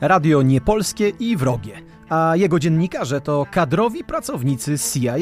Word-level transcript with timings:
radio 0.00 0.42
niepolskie 0.42 1.08
i 1.08 1.36
wrogie, 1.36 1.82
a 2.08 2.32
jego 2.36 2.58
dziennikarze 2.58 3.20
to 3.20 3.46
kadrowi 3.50 4.04
pracownicy 4.04 4.78
CIA. 4.78 5.14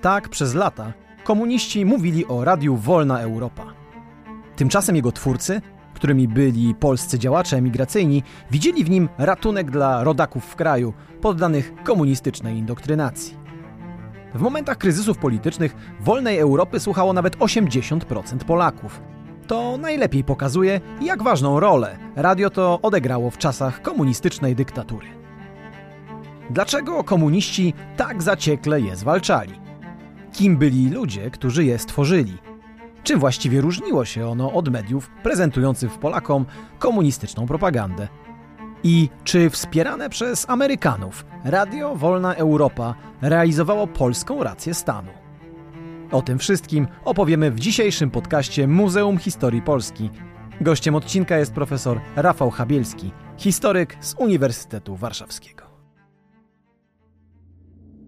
Tak 0.00 0.28
przez 0.28 0.54
lata 0.54 0.92
komuniści 1.24 1.84
mówili 1.84 2.26
o 2.26 2.44
radiu 2.44 2.76
Wolna 2.76 3.20
Europa. 3.20 3.64
Tymczasem 4.56 4.96
jego 4.96 5.12
twórcy, 5.12 5.60
którymi 5.94 6.28
byli 6.28 6.74
polscy 6.74 7.18
działacze 7.18 7.56
emigracyjni, 7.56 8.22
widzieli 8.50 8.84
w 8.84 8.90
nim 8.90 9.08
ratunek 9.18 9.70
dla 9.70 10.04
rodaków 10.04 10.44
w 10.44 10.56
kraju 10.56 10.92
poddanych 11.20 11.72
komunistycznej 11.84 12.56
indoktrynacji. 12.56 13.36
W 14.34 14.40
momentach 14.40 14.78
kryzysów 14.78 15.18
politycznych 15.18 15.76
wolnej 16.00 16.38
Europy 16.38 16.80
słuchało 16.80 17.12
nawet 17.12 17.36
80% 17.36 18.38
Polaków. 18.38 19.00
To 19.46 19.76
najlepiej 19.76 20.24
pokazuje, 20.24 20.80
jak 21.00 21.22
ważną 21.22 21.60
rolę 21.60 21.98
radio 22.16 22.50
to 22.50 22.78
odegrało 22.82 23.30
w 23.30 23.38
czasach 23.38 23.82
komunistycznej 23.82 24.56
dyktatury. 24.56 25.06
Dlaczego 26.50 27.04
komuniści 27.04 27.74
tak 27.96 28.22
zaciekle 28.22 28.80
je 28.80 28.96
zwalczali? 28.96 29.60
Kim 30.32 30.56
byli 30.56 30.90
ludzie, 30.90 31.30
którzy 31.30 31.64
je 31.64 31.78
stworzyli? 31.78 32.38
Czym 33.02 33.20
właściwie 33.20 33.60
różniło 33.60 34.04
się 34.04 34.28
ono 34.28 34.52
od 34.52 34.68
mediów 34.68 35.10
prezentujących 35.22 35.98
Polakom 35.98 36.46
komunistyczną 36.78 37.46
propagandę? 37.46 38.08
I 38.82 39.08
czy 39.24 39.50
wspierane 39.50 40.10
przez 40.10 40.50
Amerykanów 40.50 41.26
Radio 41.44 41.96
Wolna 41.96 42.34
Europa 42.34 42.94
realizowało 43.22 43.86
polską 43.86 44.42
rację 44.42 44.74
stanu? 44.74 45.21
O 46.12 46.22
tym 46.22 46.38
wszystkim 46.38 46.86
opowiemy 47.04 47.50
w 47.50 47.60
dzisiejszym 47.60 48.10
podcaście 48.10 48.68
Muzeum 48.68 49.18
Historii 49.18 49.62
Polski. 49.62 50.10
Gościem 50.60 50.94
odcinka 50.94 51.38
jest 51.38 51.52
profesor 51.52 52.00
Rafał 52.16 52.50
Chabielski, 52.50 53.10
historyk 53.36 53.96
z 54.00 54.14
Uniwersytetu 54.18 54.96
Warszawskiego. 54.96 55.64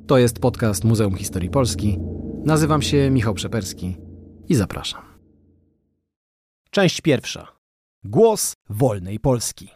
To 0.06 0.18
jest 0.18 0.38
podcast 0.38 0.84
Muzeum 0.84 1.16
Historii 1.16 1.50
Polski. 1.50 1.98
Nazywam 2.44 2.82
się 2.82 3.10
Michał 3.10 3.34
Przeperski 3.34 3.96
i 4.48 4.54
zapraszam. 4.54 5.02
Część 6.70 7.00
pierwsza. 7.00 7.48
Głos 8.04 8.52
wolnej 8.68 9.20
Polski. 9.20 9.68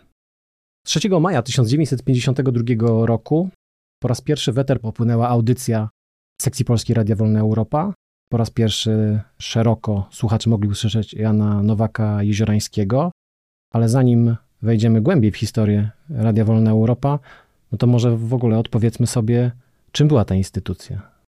3 0.84 1.08
maja 1.20 1.42
1952 1.42 3.06
roku 3.06 3.50
po 3.98 4.08
raz 4.08 4.20
pierwszy 4.20 4.52
w 4.52 4.58
eter 4.58 4.80
popłynęła 4.80 5.28
audycja 5.28 5.88
sekcji 6.42 6.64
Polskiej 6.64 6.94
Radia 6.94 7.16
Wolna 7.16 7.40
Europa. 7.40 7.94
Po 8.28 8.36
raz 8.36 8.50
pierwszy 8.50 9.20
szeroko 9.38 10.08
słuchacze 10.10 10.50
mogli 10.50 10.68
usłyszeć 10.68 11.14
Jana 11.14 11.62
Nowaka 11.62 12.22
Jeziorańskiego, 12.22 13.10
ale 13.72 13.88
zanim 13.88 14.36
wejdziemy 14.62 15.00
głębiej 15.00 15.30
w 15.30 15.36
historię 15.36 15.90
Radia 16.10 16.44
Wolna 16.44 16.70
Europa, 16.70 17.18
no 17.72 17.78
to 17.78 17.86
może 17.86 18.16
w 18.16 18.34
ogóle 18.34 18.58
odpowiedzmy 18.58 19.06
sobie, 19.06 19.50
czym 19.92 20.08
była 20.08 20.24
ta 20.24 20.34
instytucja. 20.34 21.18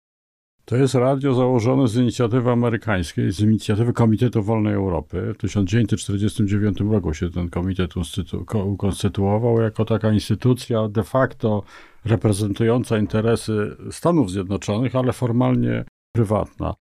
To 0.65 0.77
jest 0.77 0.95
radio 0.95 1.35
założone 1.35 1.89
z 1.89 1.97
inicjatywy 1.97 2.51
amerykańskiej, 2.51 3.33
z 3.33 3.41
inicjatywy 3.41 3.93
Komitetu 3.93 4.43
Wolnej 4.43 4.75
Europy. 4.75 5.35
W 5.35 5.39
1949 5.39 6.81
roku 6.81 7.15
się 7.15 7.31
ten 7.31 7.49
komitet 7.49 7.95
ukonstytuował 8.55 9.61
jako 9.61 9.85
taka 9.85 10.13
instytucja 10.13 10.89
de 10.89 11.03
facto 11.03 11.63
reprezentująca 12.05 12.99
interesy 12.99 13.77
Stanów 13.91 14.31
Zjednoczonych, 14.31 14.97
ale 14.97 15.13
formalnie 15.13 15.85
prywatna. 16.13 16.75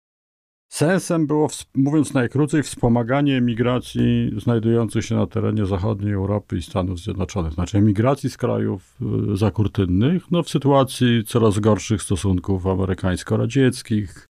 Sensem 0.70 1.28
było, 1.28 1.48
mówiąc 1.76 2.14
najkrócej, 2.14 2.64
wspomaganie 2.64 3.38
emigracji 3.38 4.32
znajdujących 4.38 5.06
się 5.06 5.16
na 5.16 5.28
terenie 5.28 5.66
zachodniej 5.66 6.14
Europy 6.14 6.58
i 6.58 6.62
Stanów 6.62 7.00
Zjednoczonych, 7.00 7.54
znaczy 7.54 7.78
emigracji 7.78 8.30
z 8.30 8.38
krajów 8.38 8.98
y, 9.34 9.38
zakurtynnych, 9.38 10.32
no 10.32 10.44
w 10.44 10.50
sytuacji 10.50 11.24
coraz 11.24 11.60
gorszych 11.60 12.02
stosunków 12.02 12.66
amerykańsko-radzieckich, 12.66 14.28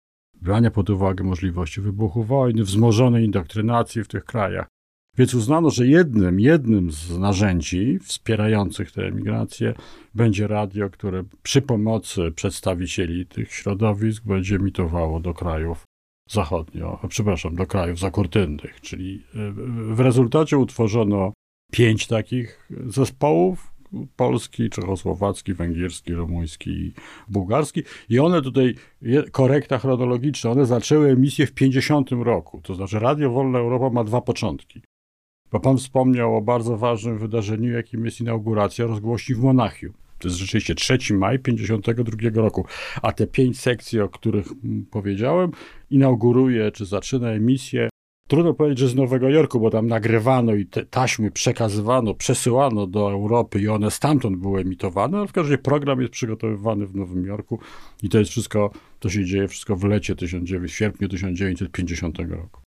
brania 0.42 0.70
pod 0.70 0.90
uwagę 0.90 1.24
możliwości 1.24 1.80
wybuchu 1.80 2.24
wojny, 2.24 2.64
wzmożonej 2.64 3.24
indoktrynacji 3.24 4.04
w 4.04 4.08
tych 4.08 4.24
krajach. 4.24 4.66
Więc 5.18 5.34
uznano, 5.34 5.70
że 5.70 5.86
jednym, 5.86 6.40
jednym 6.40 6.90
z 6.90 7.18
narzędzi 7.18 7.98
wspierających 7.98 8.92
tę 8.92 9.02
emigrację 9.06 9.74
będzie 10.14 10.46
radio, 10.46 10.90
które 10.90 11.24
przy 11.42 11.62
pomocy 11.62 12.32
przedstawicieli 12.34 13.26
tych 13.26 13.52
środowisk 13.52 14.24
będzie 14.24 14.56
emitowało 14.56 15.20
do 15.20 15.34
krajów 15.34 15.89
zachodnio, 16.30 16.98
przepraszam, 17.08 17.54
do 17.56 17.66
krajów 17.66 17.98
zakurtynnych, 17.98 18.80
czyli 18.80 19.24
e, 19.34 19.52
w 19.94 20.00
rezultacie 20.00 20.58
utworzono 20.58 21.32
pięć 21.72 22.06
takich 22.06 22.68
zespołów, 22.86 23.70
polski, 24.16 24.70
czechosłowacki, 24.70 25.54
węgierski, 25.54 26.14
rumuński 26.14 26.70
i 26.70 26.92
bułgarski. 27.28 27.82
I 28.08 28.18
one 28.18 28.42
tutaj, 28.42 28.74
korekta 29.32 29.78
chronologiczna, 29.78 30.50
one 30.50 30.66
zaczęły 30.66 31.10
emisję 31.10 31.46
w 31.46 31.52
50 31.52 32.10
roku. 32.10 32.60
To 32.62 32.74
znaczy 32.74 32.98
Radio 32.98 33.30
Wolna 33.30 33.58
Europa 33.58 33.90
ma 33.90 34.04
dwa 34.04 34.20
początki. 34.20 34.82
Bo 35.52 35.60
pan 35.60 35.78
wspomniał 35.78 36.36
o 36.36 36.42
bardzo 36.42 36.76
ważnym 36.76 37.18
wydarzeniu, 37.18 37.72
jakim 37.72 38.04
jest 38.04 38.20
inauguracja 38.20 38.86
rozgłośni 38.86 39.34
w 39.34 39.38
Monachium. 39.38 39.92
To 40.20 40.28
jest 40.28 40.38
rzeczywiście 40.38 40.74
3 40.74 41.14
maj 41.14 41.38
52 41.38 42.42
roku. 42.42 42.66
A 43.02 43.12
te 43.12 43.26
pięć 43.26 43.60
sekcji, 43.60 44.00
o 44.00 44.08
których 44.08 44.46
powiedziałem, 44.90 45.50
inauguruje 45.90 46.72
czy 46.72 46.86
zaczyna 46.86 47.30
emisję. 47.30 47.88
Trudno 48.28 48.54
powiedzieć, 48.54 48.78
że 48.78 48.88
z 48.88 48.94
Nowego 48.94 49.28
Jorku, 49.28 49.60
bo 49.60 49.70
tam 49.70 49.86
nagrywano 49.86 50.54
i 50.54 50.66
te 50.66 50.84
taśmy 50.86 51.30
przekazywano, 51.30 52.14
przesyłano 52.14 52.86
do 52.86 53.10
Europy 53.10 53.60
i 53.60 53.68
one 53.68 53.90
stamtąd 53.90 54.36
były 54.36 54.60
emitowane, 54.60 55.18
ale 55.18 55.26
w 55.26 55.32
każdym 55.32 55.52
razie 55.52 55.62
program 55.62 56.00
jest 56.00 56.12
przygotowywany 56.12 56.86
w 56.86 56.94
Nowym 56.94 57.26
Jorku 57.26 57.58
i 58.02 58.08
to 58.08 58.18
jest 58.18 58.30
wszystko, 58.30 58.70
to 58.98 59.08
się 59.08 59.24
dzieje 59.24 59.48
wszystko 59.48 59.76
w 59.76 59.84
lecie 59.84 60.16
19, 60.16 60.60
w 60.60 60.72
sierpniu 60.72 61.08
1950 61.08 62.18
roku. 62.18 62.69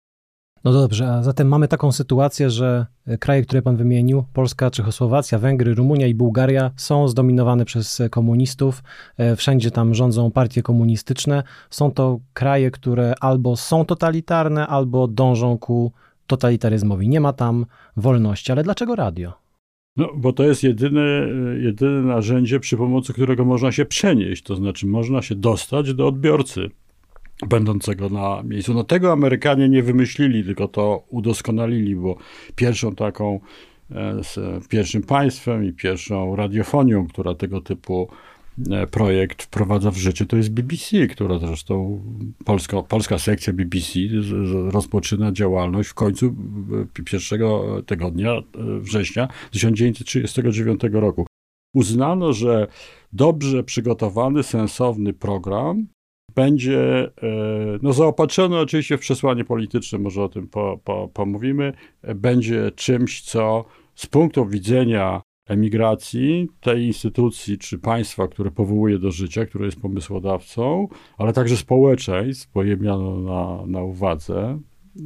No 0.63 0.73
dobrze, 0.73 1.13
a 1.13 1.23
zatem 1.23 1.47
mamy 1.47 1.67
taką 1.67 1.91
sytuację, 1.91 2.49
że 2.49 2.85
e, 3.07 3.17
kraje, 3.17 3.41
które 3.41 3.61
pan 3.61 3.75
wymienił, 3.75 4.23
Polska, 4.33 4.71
Czechosłowacja, 4.71 5.39
Węgry, 5.39 5.73
Rumunia 5.73 6.07
i 6.07 6.15
Bułgaria, 6.15 6.71
są 6.75 7.07
zdominowane 7.07 7.65
przez 7.65 8.01
e, 8.01 8.09
komunistów. 8.09 8.83
E, 9.17 9.35
wszędzie 9.35 9.71
tam 9.71 9.93
rządzą 9.93 10.31
partie 10.31 10.61
komunistyczne. 10.61 11.43
Są 11.69 11.91
to 11.91 12.19
kraje, 12.33 12.71
które 12.71 13.13
albo 13.21 13.55
są 13.55 13.85
totalitarne, 13.85 14.67
albo 14.67 15.07
dążą 15.07 15.57
ku 15.57 15.91
totalitaryzmowi. 16.27 17.09
Nie 17.09 17.21
ma 17.21 17.33
tam 17.33 17.65
wolności. 17.97 18.51
Ale 18.51 18.63
dlaczego 18.63 18.95
radio? 18.95 19.33
No, 19.97 20.09
bo 20.15 20.33
to 20.33 20.43
jest 20.43 20.63
jedyne, 20.63 21.27
jedyne 21.61 22.01
narzędzie, 22.01 22.59
przy 22.59 22.77
pomocy 22.77 23.13
którego 23.13 23.45
można 23.45 23.71
się 23.71 23.85
przenieść, 23.85 24.43
to 24.43 24.55
znaczy 24.55 24.87
można 24.87 25.21
się 25.21 25.35
dostać 25.35 25.93
do 25.93 26.07
odbiorcy 26.07 26.69
będącego 27.47 28.09
na 28.09 28.43
miejscu. 28.43 28.73
No 28.73 28.83
tego 28.83 29.11
Amerykanie 29.11 29.69
nie 29.69 29.83
wymyślili, 29.83 30.43
tylko 30.43 30.67
to 30.67 31.03
udoskonalili, 31.09 31.95
bo 31.95 32.17
pierwszą 32.55 32.95
taką, 32.95 33.39
e, 33.91 34.21
pierwszym 34.69 35.03
państwem 35.03 35.65
i 35.65 35.73
pierwszą 35.73 36.35
radiofonią, 36.35 37.07
która 37.07 37.35
tego 37.35 37.61
typu 37.61 38.09
e, 38.71 38.87
projekt 38.87 39.43
wprowadza 39.43 39.91
w 39.91 39.97
życie, 39.97 40.25
to 40.25 40.37
jest 40.37 40.49
BBC, 40.49 41.07
która 41.07 41.39
zresztą, 41.39 42.03
polska, 42.45 42.83
polska 42.83 43.19
sekcja 43.19 43.53
BBC 43.53 43.99
rozpoczyna 44.69 45.31
działalność 45.31 45.89
w 45.89 45.93
końcu 45.93 46.35
pierwszego 47.05 47.81
tygodnia 47.85 48.31
e, 48.31 48.43
września 48.79 49.27
1939 49.51 50.81
roku. 50.91 51.25
Uznano, 51.73 52.33
że 52.33 52.67
dobrze 53.13 53.63
przygotowany, 53.63 54.43
sensowny 54.43 55.13
program 55.13 55.87
będzie 56.35 57.03
e, 57.03 57.11
no, 57.81 57.93
zaopatrzony 57.93 58.57
oczywiście 58.57 58.97
w 58.97 59.01
przesłanie 59.01 59.45
polityczne, 59.45 59.99
może 59.99 60.23
o 60.23 60.29
tym 60.29 60.47
po, 60.47 60.79
po, 60.83 61.07
pomówimy, 61.07 61.73
będzie 62.15 62.71
czymś, 62.75 63.21
co 63.21 63.65
z 63.95 64.07
punktu 64.07 64.45
widzenia 64.45 65.21
emigracji, 65.49 66.49
tej 66.61 66.83
instytucji 66.83 67.57
czy 67.57 67.79
państwa, 67.79 68.27
które 68.27 68.51
powołuje 68.51 68.99
do 68.99 69.11
życia, 69.11 69.45
które 69.45 69.65
jest 69.65 69.81
pomysłodawcą, 69.81 70.87
ale 71.17 71.33
także 71.33 71.57
społeczeństw, 71.57 72.51
bo 72.53 72.63
je 72.63 72.77
miano 72.77 73.19
na, 73.19 73.65
na 73.67 73.83
uwadze, 73.83 74.59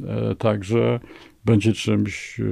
e, 0.06 0.34
także 0.34 1.00
będzie 1.44 1.72
czymś 1.72 2.40
e, 2.40 2.44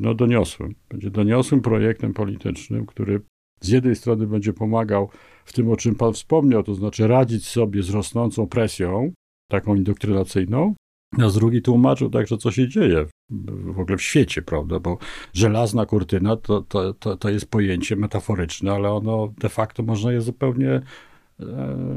no, 0.00 0.14
doniosłym. 0.14 0.74
Będzie 0.88 1.10
doniosłym 1.10 1.60
projektem 1.60 2.12
politycznym, 2.12 2.86
który 2.86 3.20
z 3.60 3.68
jednej 3.68 3.96
strony 3.96 4.26
będzie 4.26 4.52
pomagał 4.52 5.08
w 5.44 5.52
tym, 5.52 5.70
o 5.70 5.76
czym 5.76 5.94
Pan 5.94 6.12
wspomniał, 6.12 6.62
to 6.62 6.74
znaczy 6.74 7.08
radzić 7.08 7.46
sobie 7.46 7.82
z 7.82 7.90
rosnącą 7.90 8.46
presją, 8.46 9.12
taką 9.50 9.74
indoktrynacyjną, 9.74 10.74
a 11.18 11.28
z 11.28 11.34
drugiej 11.34 11.62
tłumaczył 11.62 12.10
także, 12.10 12.36
co 12.36 12.50
się 12.50 12.68
dzieje 12.68 13.06
w 13.48 13.80
ogóle 13.80 13.98
w 13.98 14.02
świecie, 14.02 14.42
prawda? 14.42 14.80
Bo 14.80 14.98
żelazna 15.32 15.86
kurtyna 15.86 16.36
to, 16.36 16.62
to, 16.62 16.94
to, 16.94 17.16
to 17.16 17.28
jest 17.28 17.50
pojęcie 17.50 17.96
metaforyczne, 17.96 18.72
ale 18.72 18.90
ono 18.90 19.32
de 19.38 19.48
facto 19.48 19.82
można 19.82 20.12
je 20.12 20.20
zupełnie 20.20 20.70
e, 20.70 20.82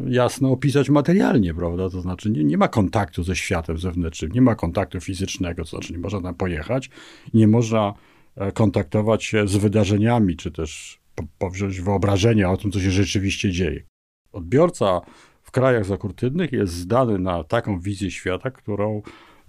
jasno 0.07 0.51
opisać 0.51 0.89
materialnie, 0.89 1.53
prawda? 1.53 1.89
To 1.89 2.01
znaczy 2.01 2.29
nie, 2.31 2.43
nie 2.43 2.57
ma 2.57 2.67
kontaktu 2.67 3.23
ze 3.23 3.35
światem 3.35 3.77
zewnętrznym, 3.77 4.31
nie 4.31 4.41
ma 4.41 4.55
kontaktu 4.55 5.01
fizycznego, 5.01 5.63
to 5.63 5.69
znaczy 5.69 5.93
nie 5.93 5.99
można 5.99 6.21
tam 6.21 6.35
pojechać, 6.35 6.89
nie 7.33 7.47
można 7.47 7.93
e, 8.35 8.51
kontaktować 8.51 9.23
się 9.23 9.47
z 9.47 9.57
wydarzeniami, 9.57 10.35
czy 10.35 10.51
też 10.51 11.02
powziąć 11.37 11.81
wyobrażenie 11.81 12.49
o 12.49 12.57
tym, 12.57 12.71
co 12.71 12.79
się 12.79 12.91
rzeczywiście 12.91 13.51
dzieje. 13.51 13.83
Odbiorca 14.31 15.01
w 15.41 15.51
krajach 15.51 15.85
zakurtynnych 15.85 16.51
jest 16.51 16.73
zdany 16.73 17.19
na 17.19 17.43
taką 17.43 17.79
wizję 17.79 18.11
świata, 18.11 18.51
którą 18.51 19.01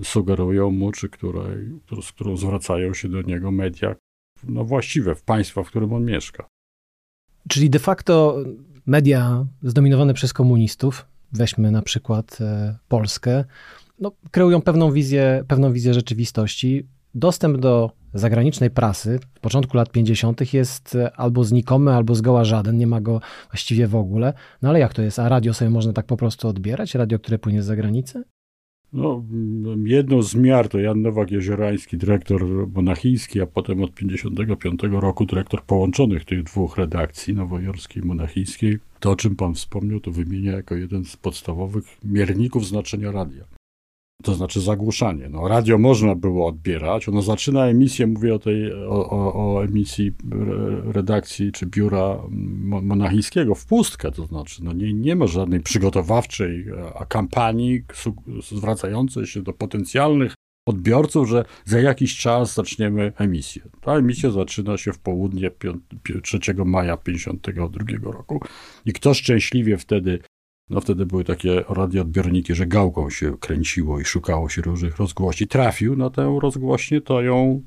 sugerują 0.03 0.71
mu, 0.71 0.93
czy 0.93 1.09
której, 1.09 1.81
z 2.03 2.13
którą 2.13 2.37
zwracają 2.37 2.95
się 2.95 3.09
do 3.09 3.23
niego 3.23 3.51
media 3.51 3.95
no 4.49 4.65
właściwe 4.65 5.15
w 5.15 5.23
państwa, 5.23 5.63
w 5.63 5.69
którym 5.69 5.93
on 5.93 6.05
mieszka. 6.05 6.47
Czyli 7.49 7.71
de 7.71 7.79
facto 7.79 8.37
media 8.87 9.47
zdominowane 9.63 10.15
przez 10.15 10.33
komunistów, 10.33 11.07
weźmy 11.33 11.71
na 11.71 11.83
przykład 11.83 12.39
e, 12.41 12.79
Polskę, 12.89 13.45
no, 13.99 14.13
kreują 14.31 14.63
pewną 14.63 14.93
wizję, 14.93 15.45
pewną 15.49 15.73
wizję 15.73 15.95
rzeczywistości. 15.95 16.87
Dostęp 17.15 17.59
do 17.59 17.91
zagranicznej 18.15 18.71
prasy 18.71 19.19
w 19.35 19.41
początku 19.41 19.77
lat 19.77 19.91
50. 19.91 20.55
jest 20.55 20.95
e, 20.95 21.17
albo 21.17 21.45
znikomy, 21.45 21.95
albo 21.95 22.15
zgoła 22.15 22.45
żaden, 22.45 22.79
nie 22.79 22.87
ma 22.87 23.01
go 23.01 23.21
właściwie 23.51 23.87
w 23.87 23.97
ogóle. 23.97 24.33
No 24.63 24.69
ale 24.69 24.79
jak 24.79 24.95
to 24.95 25.03
jest? 25.03 25.19
A 25.19 25.29
radio 25.29 25.55
sobie 25.55 25.71
można 25.71 25.93
tak 25.93 26.07
po 26.07 26.17
prostu 26.17 26.49
odbierać? 26.49 26.95
Radio, 26.95 27.19
które 27.19 27.39
płynie 27.39 27.63
z 27.63 27.67
zagranicy? 27.67 28.25
No, 28.93 29.25
jedną 29.85 30.23
z 30.23 30.35
miar 30.35 30.69
to 30.69 30.79
Jan 30.79 31.03
Nowak-Jeziorański, 31.03 31.97
dyrektor 31.97 32.69
monachijski, 32.69 33.41
a 33.41 33.47
potem 33.47 33.83
od 33.83 33.95
55 33.95 34.81
roku 34.83 35.27
dyrektor 35.27 35.63
połączonych 35.63 36.25
tych 36.25 36.43
dwóch 36.43 36.77
redakcji, 36.77 37.35
nowojorskiej 37.35 38.03
i 38.03 38.07
monachijskiej. 38.07 38.79
To, 39.01 39.11
o 39.11 39.17
czym 39.17 39.37
pan 39.37 39.55
wspomniał, 39.55 40.01
to 40.01 40.11
wymienia 40.11 40.53
jako 40.53 40.75
jeden 40.75 41.05
z 41.05 41.17
podstawowych 41.17 41.85
mierników 42.05 42.67
znaczenia 42.67 43.13
radia 43.13 43.45
to 44.23 44.35
znaczy 44.35 44.61
zagłuszanie. 44.61 45.29
No, 45.29 45.49
radio 45.49 45.79
można 45.79 46.15
było 46.15 46.47
odbierać. 46.47 47.09
Ono 47.09 47.23
zaczyna 47.23 47.67
emisję, 47.67 48.07
mówię 48.07 48.35
o 48.35 48.39
tej, 48.39 48.73
o, 48.73 49.11
o, 49.11 49.55
o 49.55 49.65
emisji 49.65 50.13
redakcji 50.85 51.53
czy 51.53 51.67
biura 51.67 52.19
monachijskiego 52.83 53.55
w 53.55 53.67
pustkę, 53.67 54.11
to 54.11 54.27
znaczy 54.27 54.65
no 54.65 54.73
nie, 54.73 54.93
nie 54.93 55.17
ma 55.17 55.27
żadnej 55.27 55.61
przygotowawczej 55.61 56.67
a 56.95 57.07
kampanii 57.07 57.83
zwracającej 58.53 59.27
się 59.27 59.43
do 59.43 59.53
potencjalnych 59.53 60.35
odbiorców, 60.69 61.29
że 61.29 61.45
za 61.65 61.81
jakiś 61.81 62.17
czas 62.17 62.55
zaczniemy 62.55 63.13
emisję. 63.19 63.63
Ta 63.81 63.97
emisja 63.97 64.31
zaczyna 64.31 64.77
się 64.77 64.93
w 64.93 64.99
południe 64.99 65.51
3 66.23 66.39
maja 66.65 66.97
1952 66.97 68.13
roku 68.13 68.41
i 68.85 68.93
kto 68.93 69.15
szczęśliwie 69.15 69.79
wtedy 69.79 70.19
no 70.71 70.81
wtedy 70.81 71.07
były 71.07 71.25
takie 71.25 71.65
radioodbiorniki, 71.69 72.55
że 72.55 72.67
gałką 72.67 73.11
się 73.11 73.39
kręciło 73.39 74.01
i 74.01 74.05
szukało 74.05 74.49
się 74.49 74.63
różnych 74.63 74.97
rozgłośni. 74.97 75.47
Trafił 75.47 75.97
na 75.97 76.11
tę 76.11 76.39
rozgłośnię, 76.43 77.01
to 77.01 77.23
ją 77.23 77.63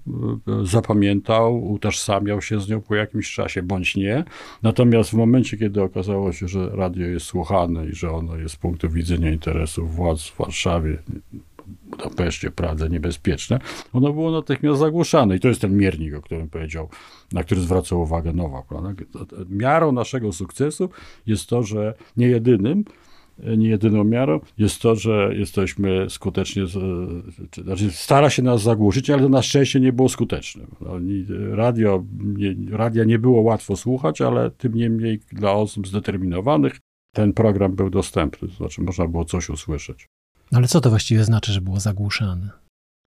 e, 0.47 0.65
zapamiętał, 0.65 1.71
utożsamiał 1.71 2.41
się 2.41 2.61
z 2.61 2.69
nią 2.69 2.81
po 2.81 2.95
jakimś 2.95 3.33
czasie, 3.33 3.63
bądź 3.63 3.95
nie. 3.95 4.23
Natomiast 4.63 5.09
w 5.09 5.13
momencie, 5.13 5.57
kiedy 5.57 5.81
okazało 5.81 6.33
się, 6.33 6.47
że 6.47 6.69
radio 6.69 7.07
jest 7.07 7.25
słuchane 7.25 7.87
i 7.87 7.95
że 7.95 8.11
ono 8.11 8.35
jest 8.35 8.55
z 8.55 8.57
punktu 8.57 8.89
widzenia 8.89 9.31
interesów 9.31 9.95
władz 9.95 10.23
w 10.23 10.37
Warszawie, 10.37 10.97
Budapeszcie, 11.67 12.51
Pradze 12.51 12.89
niebezpieczne, 12.89 13.59
ono 13.93 14.13
było 14.13 14.31
natychmiast 14.31 14.79
zagłuszane. 14.79 15.35
I 15.35 15.39
to 15.39 15.47
jest 15.47 15.61
ten 15.61 15.77
miernik, 15.77 16.15
o 16.15 16.21
którym 16.21 16.49
powiedział, 16.49 16.89
na 17.31 17.43
który 17.43 17.61
zwracał 17.61 18.01
uwagę 18.01 18.33
Nowak. 18.33 18.65
Miarą 19.49 19.91
naszego 19.91 20.33
sukcesu 20.33 20.89
jest 21.25 21.49
to, 21.49 21.63
że 21.63 21.93
nie 22.17 22.27
jedynym, 22.27 22.83
nie 23.57 23.69
jedyną 23.69 24.03
miarą 24.03 24.39
jest 24.57 24.81
to, 24.81 24.95
że 24.95 25.31
jesteśmy 25.35 26.09
skutecznie, 26.09 26.63
znaczy 27.63 27.91
stara 27.91 28.29
się 28.29 28.43
nas 28.43 28.61
zagłuszyć, 28.61 29.09
ale 29.09 29.29
na 29.29 29.41
szczęście 29.41 29.79
nie 29.79 29.93
było 29.93 30.09
skutecznym. 30.09 30.67
No, 30.81 30.91
radio, 31.51 32.03
nie, 32.19 32.55
radia 32.71 33.03
nie 33.03 33.19
było 33.19 33.41
łatwo 33.41 33.75
słuchać, 33.75 34.21
ale 34.21 34.51
tym 34.51 34.73
niemniej 34.73 35.19
dla 35.31 35.53
osób 35.53 35.87
zdeterminowanych 35.87 36.79
ten 37.15 37.33
program 37.33 37.75
był 37.75 37.89
dostępny, 37.89 38.47
to 38.47 38.53
znaczy 38.53 38.81
można 38.81 39.07
było 39.07 39.25
coś 39.25 39.49
usłyszeć. 39.49 40.07
Ale 40.51 40.67
co 40.67 40.81
to 40.81 40.89
właściwie 40.89 41.23
znaczy, 41.23 41.51
że 41.51 41.61
było 41.61 41.79
zagłuszane? 41.79 42.49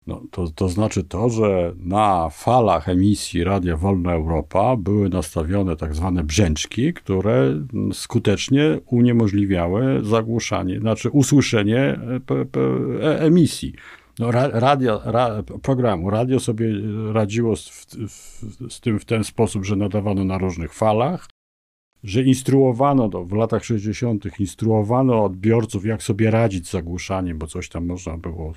No, 0.07 0.21
to, 0.31 0.47
to 0.55 0.69
znaczy 0.69 1.03
to, 1.03 1.29
że 1.29 1.73
na 1.77 2.29
falach 2.29 2.89
emisji 2.89 3.43
Radia 3.43 3.77
Wolna 3.77 4.13
Europa 4.13 4.75
były 4.75 5.09
nastawione 5.09 5.75
tak 5.75 5.95
zwane 5.95 6.23
brzęczki, 6.23 6.93
które 6.93 7.65
skutecznie 7.93 8.79
uniemożliwiały 8.85 10.05
zagłuszanie, 10.05 10.79
znaczy 10.79 11.09
usłyszenie 11.09 11.79
e, 11.79 11.99
e, 13.03 13.19
emisji. 13.19 13.73
No, 14.19 14.31
radio, 14.31 15.01
ra, 15.05 15.43
programu. 15.61 16.09
Radio 16.09 16.39
sobie 16.39 16.69
radziło 17.13 17.55
z, 17.55 17.69
w, 17.69 18.71
z 18.73 18.79
tym 18.79 18.99
w 18.99 19.05
ten 19.05 19.23
sposób, 19.23 19.65
że 19.65 19.75
nadawano 19.75 20.25
na 20.25 20.37
różnych 20.37 20.73
falach, 20.73 21.27
że 22.03 22.23
instruowano 22.23 23.09
w 23.09 23.33
latach 23.33 23.65
60., 23.65 24.39
instruowano 24.39 25.23
odbiorców, 25.23 25.85
jak 25.85 26.03
sobie 26.03 26.31
radzić 26.31 26.67
z 26.67 26.71
zagłuszaniem, 26.71 27.37
bo 27.37 27.47
coś 27.47 27.69
tam 27.69 27.85
można 27.85 28.17
było, 28.17 28.53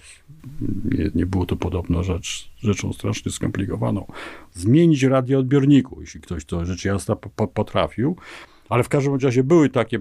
nie, 0.84 1.10
nie 1.14 1.26
było 1.26 1.46
to 1.46 1.56
podobno 1.56 2.02
rzecz, 2.02 2.50
rzeczą 2.58 2.92
strasznie 2.92 3.32
skomplikowaną, 3.32 4.06
zmienić 4.52 5.02
radioodbiorniku, 5.02 6.00
jeśli 6.00 6.20
ktoś 6.20 6.44
to 6.44 6.64
rzecz 6.64 6.84
jasna 6.84 7.16
potrafił. 7.54 8.16
Ale 8.68 8.82
w 8.82 8.88
każdym 8.88 9.14
razie 9.14 9.44
były 9.44 9.68
takie, 9.68 10.00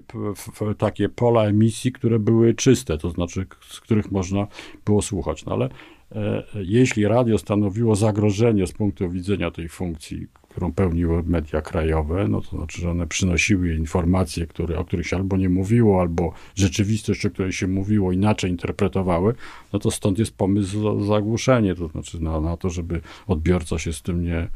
takie 0.78 1.10
pola 1.10 1.44
emisji, 1.44 1.92
które 1.92 2.20
były 2.20 2.54
czyste, 2.54 2.98
to 2.98 3.10
znaczy 3.10 3.46
z 3.70 3.80
których 3.80 4.12
można 4.12 4.48
było 4.86 5.02
słuchać. 5.02 5.46
No 5.46 5.52
ale 5.52 5.70
e, 6.12 6.44
jeśli 6.56 7.08
radio 7.08 7.38
stanowiło 7.38 7.96
zagrożenie 7.96 8.68
z 8.68 8.72
punktu 8.72 9.10
widzenia 9.10 9.52
tej 9.52 9.70
funkcji, 9.70 10.28
którą 10.52 10.74
pełniły 10.74 11.24
media 11.24 11.62
krajowe, 11.62 12.28
no 12.28 12.42
to 12.42 12.58
znaczy, 12.58 12.82
że 12.82 12.92
one 12.92 13.08
przynosiły 13.08 13.76
informacje, 13.76 14.48
które, 14.48 14.80
o 14.80 14.86
których 14.86 15.08
się 15.08 15.16
albo 15.16 15.38
nie 15.38 15.50
mówiło, 15.50 16.02
albo 16.02 16.34
rzeczywistość, 16.56 17.26
o 17.26 17.30
której 17.30 17.52
się 17.52 17.68
mówiło, 17.68 18.12
inaczej 18.12 18.52
interpretowały, 18.52 19.34
no 19.74 19.80
to 19.80 19.92
stąd 19.92 20.20
jest 20.20 20.38
pomysł 20.38 21.00
za 21.00 21.06
zagłuszenie, 21.06 21.76
to 21.76 21.88
znaczy 21.88 22.24
na, 22.24 22.42
na 22.42 22.58
to, 22.58 22.70
żeby 22.70 23.02
odbiorca 23.28 23.80
się 23.80 23.94
z 23.94 24.02
tym 24.02 24.24
nie, 24.24 24.48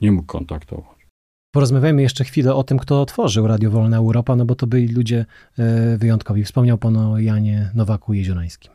nie 0.00 0.12
mógł 0.12 0.26
kontaktować. 0.26 0.94
Porozmawiajmy 1.54 2.02
jeszcze 2.02 2.24
chwilę 2.24 2.54
o 2.54 2.64
tym, 2.64 2.78
kto 2.78 3.00
otworzył 3.00 3.46
Radio 3.46 3.70
Wolna 3.70 3.96
Europa, 3.96 4.36
no 4.36 4.44
bo 4.44 4.54
to 4.54 4.66
byli 4.66 4.88
ludzie 4.88 5.26
e, 5.58 5.98
wyjątkowi. 5.98 6.44
Wspomniał 6.44 6.78
pan 6.78 6.96
o 6.96 7.18
Janie 7.18 7.70
Nowaku 7.74 8.14
Jeziorańskim. 8.14 8.72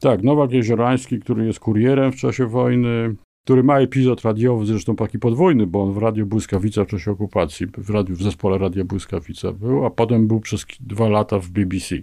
Tak, 0.00 0.22
Nowak 0.22 0.52
Jeziorański, 0.52 1.20
który 1.20 1.46
jest 1.46 1.60
kurierem 1.60 2.12
w 2.12 2.16
czasie 2.16 2.46
wojny, 2.46 3.16
który 3.44 3.62
ma 3.62 3.80
epizod 3.80 4.22
radiowy, 4.22 4.66
zresztą 4.66 4.96
taki 4.96 5.18
podwójny, 5.18 5.66
bo 5.66 5.82
on 5.82 5.92
w 5.92 5.98
Radiu 5.98 6.26
Błyskawica 6.26 6.84
w 6.84 6.86
czasie 6.86 7.10
okupacji, 7.10 7.66
w, 7.66 7.90
radiu, 7.90 8.16
w 8.16 8.22
zespole 8.22 8.58
Radia 8.58 8.84
Błyskawica 8.84 9.52
był, 9.52 9.84
a 9.84 9.90
potem 9.90 10.26
był 10.26 10.40
przez 10.40 10.66
dwa 10.80 11.08
lata 11.08 11.38
w 11.38 11.48
BBC. 11.48 11.96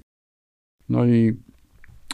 No 0.89 1.05
i 1.05 1.33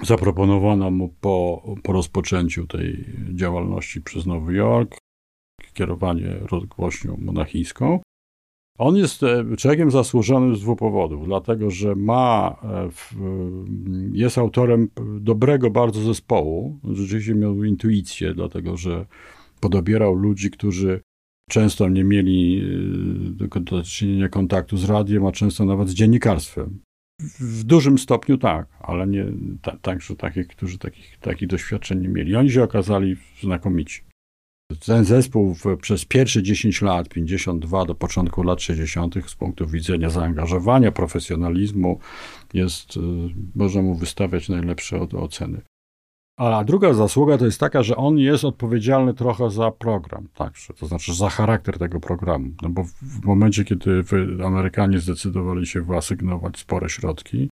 zaproponowano 0.03 0.91
mu 0.91 1.09
po, 1.21 1.63
po 1.83 1.93
rozpoczęciu 1.93 2.67
tej 2.67 3.05
działalności 3.33 4.01
przez 4.01 4.25
Nowy 4.25 4.53
Jork 4.53 4.97
kierowanie 5.73 6.33
rozgłośnią 6.51 7.17
monachijską. 7.17 7.99
On 8.83 8.95
jest 8.97 9.23
e, 9.23 9.45
człowiekiem 9.57 9.91
zasłużonym 9.91 10.55
z 10.55 10.61
dwóch 10.61 10.79
powodów. 10.79 11.25
Dlatego, 11.25 11.71
że 11.71 11.95
ma, 11.95 12.55
e, 12.63 12.89
jest 14.11 14.37
autorem 14.37 14.89
dobrego 15.19 15.69
bardzo 15.69 16.01
zespołu. 16.01 16.79
Rzeczywiście 16.91 17.35
miał 17.35 17.63
intuicję, 17.63 18.33
dlatego 18.33 18.77
że 18.77 19.05
podobierał 19.59 20.15
ludzi, 20.15 20.51
którzy 20.51 21.01
często 21.49 21.89
nie 21.89 22.03
mieli 22.03 22.63
e, 23.41 23.59
do 23.59 23.83
czynienia 23.83 24.29
kontaktu 24.29 24.77
z 24.77 24.89
radiem, 24.89 25.25
a 25.25 25.31
często 25.31 25.65
nawet 25.65 25.89
z 25.89 25.93
dziennikarstwem. 25.93 26.79
W 27.39 27.63
dużym 27.63 27.97
stopniu 27.97 28.37
tak, 28.37 28.67
ale 28.79 29.07
nie 29.07 29.25
także 29.81 30.15
takich, 30.15 30.47
którzy 30.47 30.77
takich, 30.77 31.17
takich 31.17 31.47
doświadczeń 31.47 32.01
nie 32.01 32.09
mieli. 32.09 32.35
Oni 32.35 32.51
się 32.51 32.63
okazali 32.63 33.15
znakomici. 33.41 34.12
Ten 34.85 35.05
zespół 35.05 35.55
przez 35.81 36.05
pierwsze 36.05 36.43
10 36.43 36.81
lat, 36.81 37.09
52 37.09 37.85
do 37.85 37.95
początku 37.95 38.43
lat 38.43 38.61
60., 38.61 39.15
z 39.27 39.35
punktu 39.35 39.67
widzenia 39.67 40.09
zaangażowania, 40.09 40.91
profesjonalizmu, 40.91 41.99
jest, 42.53 42.97
y, 42.97 42.99
można 43.55 43.81
mu 43.81 43.95
wystawiać 43.95 44.49
najlepsze 44.49 44.99
oceny. 45.01 45.61
A 46.37 46.63
druga 46.63 46.93
zasługa 46.93 47.37
to 47.37 47.45
jest 47.45 47.59
taka, 47.59 47.83
że 47.83 47.95
on 47.95 48.17
jest 48.17 48.45
odpowiedzialny 48.45 49.13
trochę 49.13 49.49
za 49.49 49.71
program, 49.71 50.27
także, 50.33 50.73
to 50.73 50.87
znaczy 50.87 51.13
za 51.13 51.29
charakter 51.29 51.77
tego 51.77 51.99
programu. 51.99 52.49
No 52.61 52.69
bo 52.69 52.83
w 53.01 53.25
momencie, 53.25 53.65
kiedy 53.65 54.03
Amerykanie 54.45 54.99
zdecydowali 54.99 55.65
się 55.65 55.81
wyasygnować 55.81 56.57
spore 56.57 56.89
środki, 56.89 57.49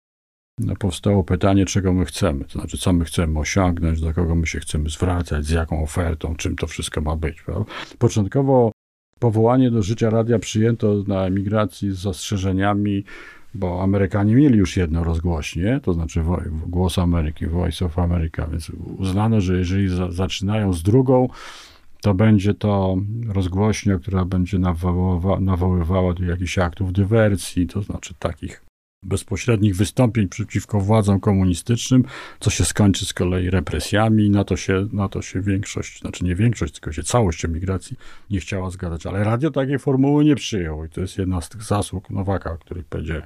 no, 0.66 0.76
powstało 0.76 1.24
pytanie, 1.24 1.66
czego 1.66 1.94
my 1.94 2.06
chcemy, 2.06 2.46
to 2.46 2.52
znaczy, 2.52 2.78
co 2.78 2.94
my 2.94 3.06
chcemy 3.06 3.40
osiągnąć, 3.40 4.02
do 4.02 4.14
kogo 4.14 4.36
my 4.36 4.48
się 4.48 4.60
chcemy 4.60 4.90
zwracać, 4.90 5.46
z 5.46 5.50
jaką 5.50 5.84
ofertą, 5.84 6.36
czym 6.36 6.56
to 6.56 6.68
wszystko 6.68 7.02
ma 7.02 7.16
być. 7.16 7.42
Prawda? 7.42 7.72
Początkowo 7.98 8.72
powołanie 9.20 9.72
do 9.72 9.84
życia 9.84 10.10
radia 10.10 10.40
przyjęto 10.40 11.04
na 11.08 11.26
emigracji 11.26 11.92
z 11.92 11.98
zastrzeżeniami, 11.98 13.04
bo 13.54 13.84
Amerykanie 13.84 14.36
mieli 14.36 14.58
już 14.58 14.78
jedno 14.78 15.04
rozgłośnie, 15.04 15.80
to 15.84 15.94
znaczy 15.94 16.24
Głos 16.68 17.00
Ameryki, 17.00 17.48
Voice 17.48 17.86
of 17.86 18.00
America, 18.00 18.48
więc 18.48 18.70
uznano, 18.98 19.42
że 19.42 19.58
jeżeli 19.58 19.88
za, 19.88 20.12
zaczynają 20.12 20.74
z 20.74 20.84
drugą, 20.84 21.30
to 22.02 22.14
będzie 22.14 22.54
to 22.54 22.98
rozgłośnia, 23.28 24.00
która 24.00 24.26
będzie 24.26 24.60
nawoływa, 24.60 25.40
nawoływała 25.40 26.14
do 26.14 26.24
jakichś 26.24 26.58
aktów 26.58 26.94
dywersji, 26.94 27.68
to 27.68 27.82
znaczy 27.82 28.14
takich 28.20 28.71
bezpośrednich 29.04 29.76
wystąpień 29.76 30.28
przeciwko 30.28 30.80
władzom 30.80 31.20
komunistycznym, 31.20 32.04
co 32.40 32.50
się 32.50 32.66
skończy 32.66 33.06
z 33.06 33.14
kolei 33.14 33.50
represjami. 33.50 34.30
Na 34.30 34.44
to 34.44 34.58
się, 34.58 34.88
na 34.92 35.10
to 35.10 35.22
się 35.22 35.42
większość, 35.42 36.00
znaczy 36.00 36.26
nie 36.26 36.36
większość, 36.36 36.74
tylko 36.74 36.92
się 36.92 37.04
całość 37.04 37.46
emigracji 37.46 37.98
nie 38.30 38.40
chciała 38.40 38.70
zgadzać. 38.70 39.06
Ale 39.06 39.24
radio 39.24 39.52
takiej 39.52 39.80
formuły 39.80 40.26
nie 40.26 40.36
przyjął 40.36 40.86
i 40.86 40.90
to 40.90 41.02
jest 41.02 41.18
jedna 41.18 41.42
z 41.42 41.50
tych 41.50 41.64
zasług 41.64 42.10
Nowaka, 42.10 42.52
o 42.52 42.58
których 42.58 42.86
powiedziałem. 42.86 43.24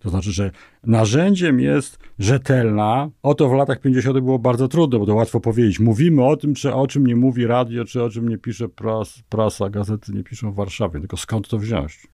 To 0.00 0.10
znaczy, 0.10 0.32
że 0.32 0.50
narzędziem 0.84 1.60
jest 1.60 1.98
rzetelna. 2.18 3.10
O 3.22 3.34
to 3.34 3.48
w 3.48 3.52
latach 3.52 3.80
50. 3.80 4.20
było 4.20 4.38
bardzo 4.38 4.68
trudno, 4.68 4.98
bo 4.98 5.06
to 5.06 5.14
łatwo 5.14 5.40
powiedzieć. 5.40 5.80
Mówimy 5.80 6.24
o 6.24 6.36
tym, 6.36 6.54
czy 6.54 6.74
o 6.74 6.86
czym 6.86 7.06
nie 7.06 7.16
mówi 7.16 7.46
radio, 7.46 7.84
czy 7.84 8.02
o 8.02 8.10
czym 8.10 8.28
nie 8.28 8.38
pisze 8.38 8.68
pras, 8.68 9.22
prasa, 9.28 9.70
gazety 9.70 10.12
nie 10.12 10.24
piszą 10.24 10.52
w 10.52 10.54
Warszawie. 10.54 11.00
Tylko 11.00 11.16
skąd 11.16 11.48
to 11.48 11.58
wziąć? 11.58 12.09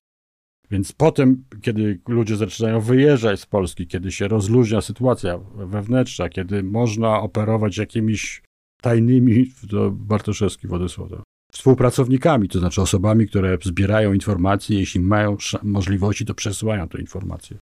Więc 0.70 0.92
potem, 0.92 1.44
kiedy 1.62 2.00
ludzie 2.08 2.36
zaczynają 2.36 2.80
wyjeżdżać 2.80 3.40
z 3.40 3.46
Polski, 3.46 3.86
kiedy 3.86 4.12
się 4.12 4.28
rozluźnia 4.28 4.80
sytuacja 4.80 5.38
wewnętrzna, 5.54 6.28
kiedy 6.28 6.62
można 6.62 7.20
operować 7.20 7.76
jakimiś 7.76 8.42
tajnymi, 8.82 9.52
to 9.70 9.90
Bartoszewski 9.90 10.68
Władysław, 10.68 11.08
współpracownikami, 11.52 12.48
to 12.48 12.58
znaczy 12.58 12.82
osobami, 12.82 13.28
które 13.28 13.58
zbierają 13.62 14.12
informacje, 14.12 14.78
jeśli 14.78 15.00
mają 15.00 15.36
możliwości, 15.62 16.24
to 16.24 16.34
przesyłają 16.34 16.88
te 16.88 17.00
informacje. 17.00 17.58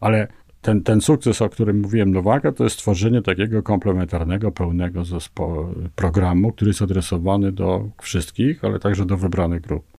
Ale 0.00 0.28
ten, 0.60 0.82
ten 0.82 1.00
sukces, 1.00 1.42
o 1.42 1.48
którym 1.48 1.80
mówiłem 1.80 2.10
Nowaka, 2.10 2.52
to 2.52 2.64
jest 2.64 2.76
stworzenie 2.76 3.22
takiego 3.22 3.62
komplementarnego, 3.62 4.52
pełnego 4.52 5.04
zespołu, 5.04 5.74
programu, 5.94 6.52
który 6.52 6.68
jest 6.68 6.82
adresowany 6.82 7.52
do 7.52 7.90
wszystkich, 8.02 8.64
ale 8.64 8.78
także 8.78 9.06
do 9.06 9.16
wybranych 9.16 9.60
grup. 9.60 9.93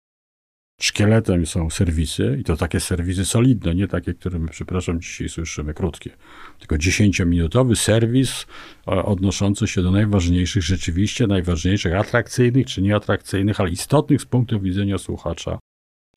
Szkieletem 0.80 1.46
są 1.46 1.70
serwisy 1.70 2.36
i 2.40 2.44
to 2.44 2.56
takie 2.56 2.80
serwisy 2.80 3.24
solidne, 3.24 3.74
nie 3.74 3.88
takie, 3.88 4.14
które 4.14 4.38
my, 4.38 4.48
przepraszam, 4.48 5.00
dzisiaj 5.00 5.28
słyszymy, 5.28 5.74
krótkie. 5.74 6.10
Tylko 6.58 6.76
10-minutowy 6.76 7.76
serwis 7.76 8.46
e, 8.88 8.90
odnoszący 8.90 9.66
się 9.66 9.82
do 9.82 9.90
najważniejszych, 9.90 10.62
rzeczywiście 10.62 11.26
najważniejszych, 11.26 11.94
atrakcyjnych 11.94 12.66
czy 12.66 12.82
nieatrakcyjnych, 12.82 13.60
ale 13.60 13.70
istotnych 13.70 14.22
z 14.22 14.26
punktu 14.26 14.60
widzenia 14.60 14.98
słuchacza 14.98 15.58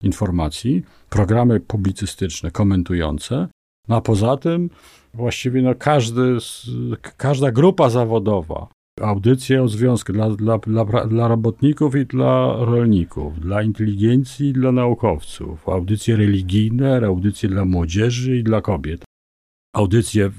informacji, 0.01 0.83
programy 1.09 1.59
publicystyczne, 1.59 2.51
komentujące, 2.51 3.47
no 3.87 3.95
a 3.95 4.01
poza 4.01 4.37
tym 4.37 4.69
właściwie 5.13 5.61
no 5.61 5.75
każdy, 5.75 6.37
każda 7.17 7.51
grupa 7.51 7.89
zawodowa, 7.89 8.67
audycje 9.01 9.63
o 9.63 9.67
związku 9.67 10.13
dla, 10.13 10.29
dla, 10.29 10.57
dla, 10.57 10.85
dla 11.05 11.27
robotników 11.27 11.95
i 11.95 12.05
dla 12.05 12.55
rolników, 12.65 13.39
dla 13.39 13.61
inteligencji 13.61 14.47
i 14.49 14.53
dla 14.53 14.71
naukowców, 14.71 15.69
audycje 15.69 16.15
religijne, 16.15 17.05
audycje 17.05 17.49
dla 17.49 17.65
młodzieży 17.65 18.37
i 18.37 18.43
dla 18.43 18.61
kobiet, 18.61 19.03
audycje 19.75 20.31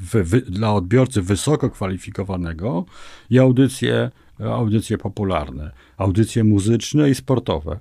dla 0.49 0.75
odbiorcy 0.75 1.23
wysoko 1.23 1.71
kwalifikowanego 1.71 2.85
i 3.31 3.39
audycje, 3.39 4.11
audycje 4.39 4.99
popularne, 4.99 5.71
audycje 5.97 6.45
muzyczne 6.45 7.11
i 7.11 7.15
sportowe. 7.15 7.79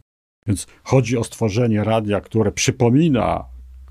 Więc 0.48 0.68
chodzi 0.84 1.18
o 1.18 1.24
stworzenie 1.24 1.84
radia, 1.84 2.22
które 2.22 2.52
przypomina 2.52 3.46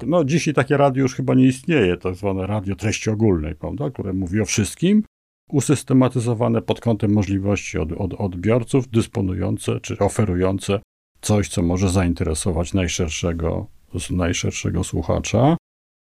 no 0.06 0.24
dzisiaj 0.24 0.54
takie 0.54 0.76
radio 0.76 1.02
już 1.02 1.14
chyba 1.14 1.34
nie 1.34 1.46
istnieje, 1.46 1.96
tak 1.96 2.14
zwane 2.14 2.46
radio 2.46 2.76
treści 2.76 3.10
ogólnej, 3.10 3.54
prawda, 3.54 3.90
które 3.90 4.12
mówi 4.12 4.40
o 4.40 4.44
wszystkim, 4.44 5.02
usystematyzowane 5.48 6.62
pod 6.62 6.80
kątem 6.80 7.12
możliwości 7.12 7.78
od, 7.78 7.92
od 7.92 8.14
odbiorców, 8.14 8.88
dysponujące 8.88 9.80
czy 9.80 9.98
oferujące 9.98 10.80
coś, 11.20 11.48
co 11.48 11.62
może 11.62 11.88
zainteresować 11.88 12.74
najszerszego, 12.74 13.66
najszerszego 14.10 14.84
słuchacza. 14.84 15.56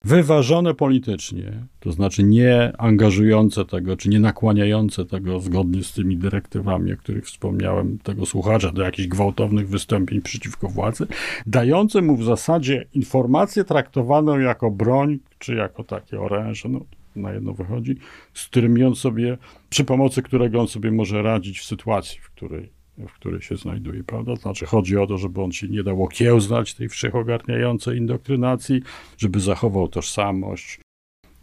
Wyważone 0.04 0.74
politycznie, 0.74 1.66
to 1.80 1.92
znaczy 1.92 2.22
nie 2.22 2.72
angażujące 2.78 3.64
tego, 3.64 3.96
czy 3.96 4.08
nie 4.08 4.20
nakłaniające 4.20 5.04
tego 5.04 5.40
zgodnie 5.40 5.82
z 5.82 5.92
tymi 5.92 6.16
dyrektywami, 6.16 6.92
o 6.92 6.96
których 6.96 7.26
wspomniałem, 7.26 7.98
tego 7.98 8.26
słuchacza 8.26 8.72
do 8.72 8.82
jakichś 8.82 9.08
gwałtownych 9.08 9.68
wystąpień 9.68 10.22
przeciwko 10.22 10.68
władzy, 10.68 11.06
dające 11.46 12.02
mu 12.02 12.16
w 12.16 12.24
zasadzie 12.24 12.86
informację 12.94 13.64
traktowaną 13.64 14.38
jako 14.38 14.70
broń, 14.70 15.18
czy 15.38 15.54
jako 15.54 15.84
takie 15.84 16.20
oręże, 16.20 16.68
no 16.68 16.80
na 17.18 17.32
jedno 17.32 17.52
wychodzi, 17.52 17.96
z 18.34 18.46
którym 18.46 18.86
on 18.86 18.94
sobie, 18.94 19.38
przy 19.70 19.84
pomocy 19.84 20.22
którego 20.22 20.60
on 20.60 20.68
sobie 20.68 20.90
może 20.90 21.22
radzić 21.22 21.60
w 21.60 21.64
sytuacji, 21.64 22.20
w 22.20 22.30
której, 22.30 22.72
w 23.08 23.12
której 23.12 23.42
się 23.42 23.56
znajduje, 23.56 24.04
prawda? 24.04 24.36
Znaczy 24.36 24.66
chodzi 24.66 24.96
o 24.96 25.06
to, 25.06 25.18
żeby 25.18 25.42
on 25.42 25.52
się 25.52 25.68
nie 25.68 25.82
dał 25.82 26.04
okiełznać 26.04 26.74
tej 26.74 26.88
wszechogarniającej 26.88 27.98
indoktrynacji, 27.98 28.82
żeby 29.18 29.40
zachował 29.40 29.88
tożsamość, 29.88 30.80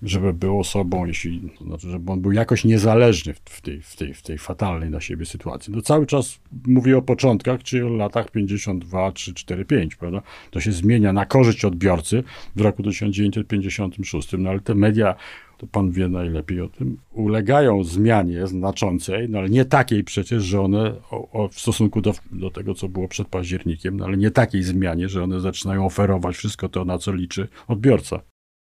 żeby 0.02 0.34
był 0.34 0.60
osobą, 0.60 1.06
jeśli, 1.06 1.50
znaczy, 1.62 1.90
żeby 1.90 2.12
on 2.12 2.22
był 2.22 2.32
jakoś 2.32 2.64
niezależny 2.64 3.34
w 3.34 3.62
tej, 3.62 3.82
w 3.82 3.96
tej, 3.96 4.14
w 4.14 4.22
tej 4.22 4.38
fatalnej 4.38 4.90
na 4.90 5.02
siebie 5.02 5.26
sytuacji. 5.26 5.74
No 5.74 5.82
cały 5.82 6.06
czas 6.06 6.40
mówię 6.68 6.98
o 6.98 7.02
początkach, 7.02 7.64
czy 7.64 7.86
o 7.86 7.90
latach 7.90 8.32
52, 8.32 9.12
3, 9.12 9.34
4, 9.34 9.66
5, 9.66 9.96
prawda? 9.96 10.22
To 10.52 10.60
się 10.60 10.72
zmienia 10.72 11.14
na 11.14 11.26
korzyść 11.26 11.66
odbiorcy 11.66 12.24
w 12.56 12.62
roku 12.62 12.84
1956, 12.84 14.30
no 14.38 14.50
ale 14.50 14.60
te 14.60 14.76
media 14.76 15.16
to 15.58 15.68
pan 15.68 15.92
wie 15.92 16.08
najlepiej 16.08 16.62
o 16.62 16.70
tym, 16.70 16.98
ulegają 17.14 17.84
zmianie 17.84 18.48
znaczącej, 18.48 19.30
no 19.30 19.40
ale 19.40 19.50
nie 19.50 19.66
takiej 19.66 20.04
przecież, 20.04 20.44
że 20.44 20.62
one 20.62 20.96
o, 21.12 21.44
o, 21.44 21.48
w 21.48 21.60
stosunku 21.60 22.02
do, 22.02 22.14
do 22.32 22.52
tego, 22.52 22.74
co 22.74 22.90
było 22.90 23.08
przed 23.08 23.28
październikiem, 23.28 23.98
no 23.98 24.06
ale 24.06 24.18
nie 24.18 24.32
takiej 24.32 24.64
zmianie, 24.64 25.10
że 25.10 25.24
one 25.24 25.40
zaczynają 25.40 25.86
oferować 25.86 26.36
wszystko 26.36 26.70
to, 26.70 26.86
na 26.86 26.98
co 26.98 27.14
liczy 27.14 27.48
odbiorca. 27.68 28.35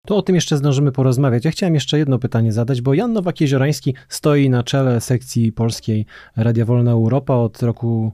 To 0.07 0.17
o 0.17 0.23
tym 0.23 0.35
jeszcze 0.35 0.57
zdążymy 0.57 0.93
porozmawiać. 0.93 1.45
Ja 1.45 1.51
chciałem 1.51 1.75
jeszcze 1.75 1.99
jedno 1.99 2.19
pytanie 2.19 2.53
zadać, 2.53 2.81
bo 2.81 2.95
Jan 2.95 3.13
Nowak-Jeziorański 3.13 3.95
stoi 4.09 4.51
na 4.51 4.63
czele 4.63 5.01
sekcji 5.01 5.53
polskiej 5.53 6.07
Radia 6.37 6.65
Wolna 6.65 6.91
Europa 6.91 7.35
od 7.35 7.63
roku 7.63 8.13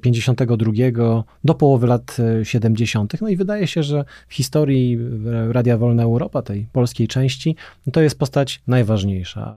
52 0.00 0.72
e, 0.72 1.22
do 1.44 1.54
połowy 1.54 1.86
lat 1.86 2.16
70. 2.42 3.14
E, 3.14 3.18
no 3.20 3.28
i 3.28 3.36
wydaje 3.36 3.66
się, 3.66 3.82
że 3.82 4.04
w 4.28 4.34
historii 4.34 4.98
Radia 5.50 5.78
Wolna 5.78 6.02
Europa, 6.02 6.42
tej 6.42 6.66
polskiej 6.72 7.08
części, 7.08 7.56
to 7.92 8.00
jest 8.00 8.18
postać 8.18 8.62
najważniejsza. 8.66 9.54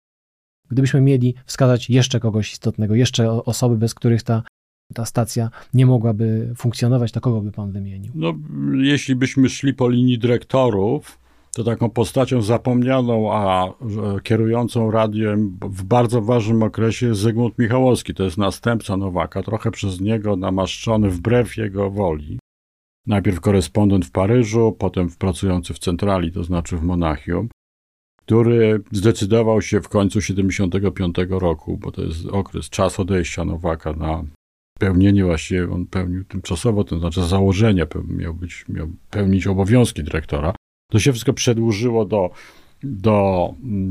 Gdybyśmy 0.70 1.02
mieli 1.02 1.36
wskazać 1.46 1.90
jeszcze 1.90 2.20
kogoś 2.20 2.52
istotnego, 2.52 2.96
jeszcze 2.96 3.32
osoby, 3.32 3.78
bez 3.78 3.94
których 3.94 4.24
ta 4.24 4.44
ta 4.94 5.06
stacja 5.06 5.50
nie 5.74 5.86
mogłaby 5.86 6.54
funkcjonować, 6.58 7.12
to 7.12 7.22
kogo 7.22 7.42
by 7.42 7.52
pan 7.52 7.72
wymienił? 7.72 8.12
No, 8.16 8.34
jeśli 8.78 9.16
byśmy 9.16 9.50
szli 9.50 9.74
po 9.74 9.90
linii 9.90 10.20
dyrektorów, 10.20 11.21
to 11.56 11.64
taką 11.64 11.90
postacią 11.90 12.42
zapomnianą, 12.42 13.34
a 13.34 13.74
kierującą 14.24 14.92
radiem 14.92 15.58
w 15.62 15.84
bardzo 15.84 16.22
ważnym 16.22 16.64
okresie 16.64 17.08
jest 17.08 17.22
Zygmunt 17.22 17.60
Michałowski. 17.60 18.14
To 18.14 18.24
jest 18.24 18.38
następca 18.38 18.98
Nowaka, 18.98 19.44
trochę 19.44 19.72
przez 19.72 20.02
niego 20.02 20.36
namaszczony 20.36 21.10
wbrew 21.10 21.58
jego 21.58 21.90
woli. 21.90 22.40
Najpierw 23.08 23.40
korespondent 23.40 24.06
w 24.06 24.12
Paryżu, 24.12 24.76
potem 24.80 25.10
pracujący 25.10 25.74
w 25.74 25.80
centrali, 25.80 26.32
to 26.32 26.44
znaczy 26.44 26.78
w 26.78 26.84
Monachium, 26.84 27.50
który 28.26 28.84
zdecydował 28.92 29.62
się 29.62 29.82
w 29.82 29.90
końcu 29.90 30.22
75 30.22 31.16
roku, 31.30 31.78
bo 31.78 31.92
to 31.92 32.02
jest 32.02 32.26
okres, 32.26 32.70
czas 32.70 33.00
odejścia 33.00 33.46
Nowaka 33.46 33.94
na 33.94 34.24
pełnienie 34.80 35.26
właściwie, 35.26 35.72
on 35.72 35.86
pełnił 35.86 36.24
tymczasowo, 36.24 36.84
to 36.84 37.00
znaczy 37.00 37.24
założenia, 37.24 37.86
miał, 38.08 38.34
być, 38.34 38.66
miał 38.70 38.88
pełnić 39.10 39.48
obowiązki 39.48 40.04
dyrektora, 40.04 40.54
to 40.92 41.00
się 41.00 41.12
wszystko 41.12 41.34
przedłużyło 41.34 42.06
do, 42.06 42.30
do 42.84 43.50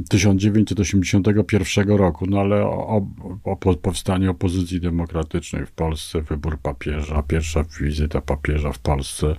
1981 0.09 1.85
mm, 1.85 1.99
roku, 1.99 2.27
no 2.27 2.41
ale 2.41 2.65
o, 2.67 3.03
o, 3.45 3.51
o 3.51 3.57
powstanie 3.77 4.31
opozycji 4.31 4.81
demokratycznej 4.81 5.67
w 5.67 5.73
Polsce, 5.73 6.21
wybór 6.21 6.59
papieża, 6.59 7.23
pierwsza 7.23 7.65
wizyta 7.81 8.21
papieża 8.21 8.73
w 8.73 8.79
Polsce, 8.79 9.37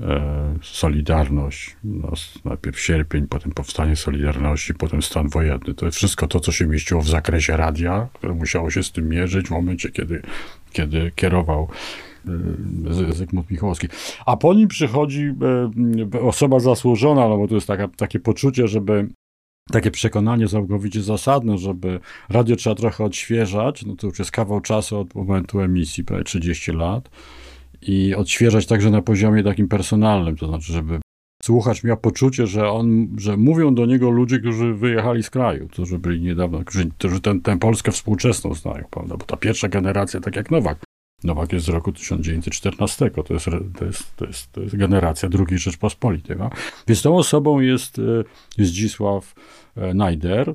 e, 0.00 0.54
Solidarność, 0.62 1.76
no, 1.84 2.12
najpierw 2.44 2.80
sierpień, 2.80 3.26
potem 3.26 3.52
powstanie 3.52 3.96
Solidarności, 3.96 4.74
potem 4.74 5.02
stan 5.02 5.28
wojenny. 5.28 5.74
To 5.74 5.86
jest 5.86 5.98
wszystko 5.98 6.26
to, 6.26 6.40
co 6.40 6.52
się 6.52 6.66
mieściło 6.66 7.00
w 7.00 7.08
zakresie 7.08 7.56
radia, 7.56 8.08
które 8.12 8.34
musiało 8.34 8.70
się 8.70 8.82
z 8.82 8.92
tym 8.92 9.08
mierzyć 9.08 9.46
w 9.46 9.50
momencie, 9.50 9.90
kiedy, 9.90 10.22
kiedy 10.72 11.12
kierował 11.16 11.68
Zygmunt 13.10 13.50
Michałowski. 13.50 13.88
A 14.26 14.36
po 14.36 14.54
nim 14.54 14.68
przychodzi 14.68 15.34
e, 16.14 16.20
osoba 16.20 16.60
zasłużona, 16.60 17.28
no 17.28 17.36
bo 17.36 17.48
to 17.48 17.54
jest 17.54 17.66
taka, 17.66 17.88
takie 17.88 18.20
poczucie, 18.20 18.68
żeby 18.68 19.08
takie 19.72 19.90
przekonanie 19.90 20.48
całkowicie 20.48 21.02
zasadne, 21.02 21.58
żeby 21.58 22.00
radio 22.28 22.56
trzeba 22.56 22.76
trochę 22.76 23.04
odświeżać, 23.04 23.84
no 23.86 23.96
to 23.96 24.06
już 24.06 24.18
jest 24.18 24.30
kawał 24.30 24.60
czasu 24.60 24.98
od 24.98 25.14
momentu 25.14 25.60
emisji, 25.60 26.04
prawie 26.04 26.24
30 26.24 26.72
lat 26.72 27.10
i 27.82 28.14
odświeżać 28.14 28.66
także 28.66 28.90
na 28.90 29.02
poziomie 29.02 29.42
takim 29.42 29.68
personalnym, 29.68 30.36
to 30.36 30.46
znaczy, 30.46 30.72
żeby 30.72 31.00
słuchacz 31.42 31.84
miał 31.84 31.96
poczucie, 31.96 32.46
że 32.46 32.70
on, 32.70 33.08
że 33.18 33.36
mówią 33.36 33.74
do 33.74 33.86
niego 33.86 34.10
ludzie, 34.10 34.38
którzy 34.38 34.74
wyjechali 34.74 35.22
z 35.22 35.30
kraju, 35.30 35.68
którzy 35.68 35.98
byli 35.98 36.20
niedawno, 36.20 36.64
którzy, 36.64 36.90
którzy 36.98 37.20
tę 37.20 37.40
ten 37.42 37.58
Polskę 37.58 37.92
współczesną 37.92 38.54
znają, 38.54 38.84
prawda? 38.90 39.16
Bo 39.16 39.24
ta 39.24 39.36
pierwsza 39.36 39.68
generacja, 39.68 40.20
tak 40.20 40.36
jak 40.36 40.50
Nowak, 40.50 40.78
Nowak 41.24 41.52
jest 41.52 41.66
z 41.66 41.68
roku 41.68 41.92
1914, 41.92 43.10
to 43.10 43.34
jest, 43.34 43.46
to 43.78 43.84
jest, 43.84 44.16
to 44.16 44.26
jest, 44.26 44.52
to 44.52 44.60
jest 44.60 44.76
generacja 44.76 45.28
II 45.48 45.58
Rzeczpospolitej. 45.58 46.36
No? 46.36 46.50
Więc 46.88 47.02
tą 47.02 47.16
osobą 47.16 47.60
jest 47.60 48.00
Zdzisław 48.58 49.34
Najder, 49.94 50.54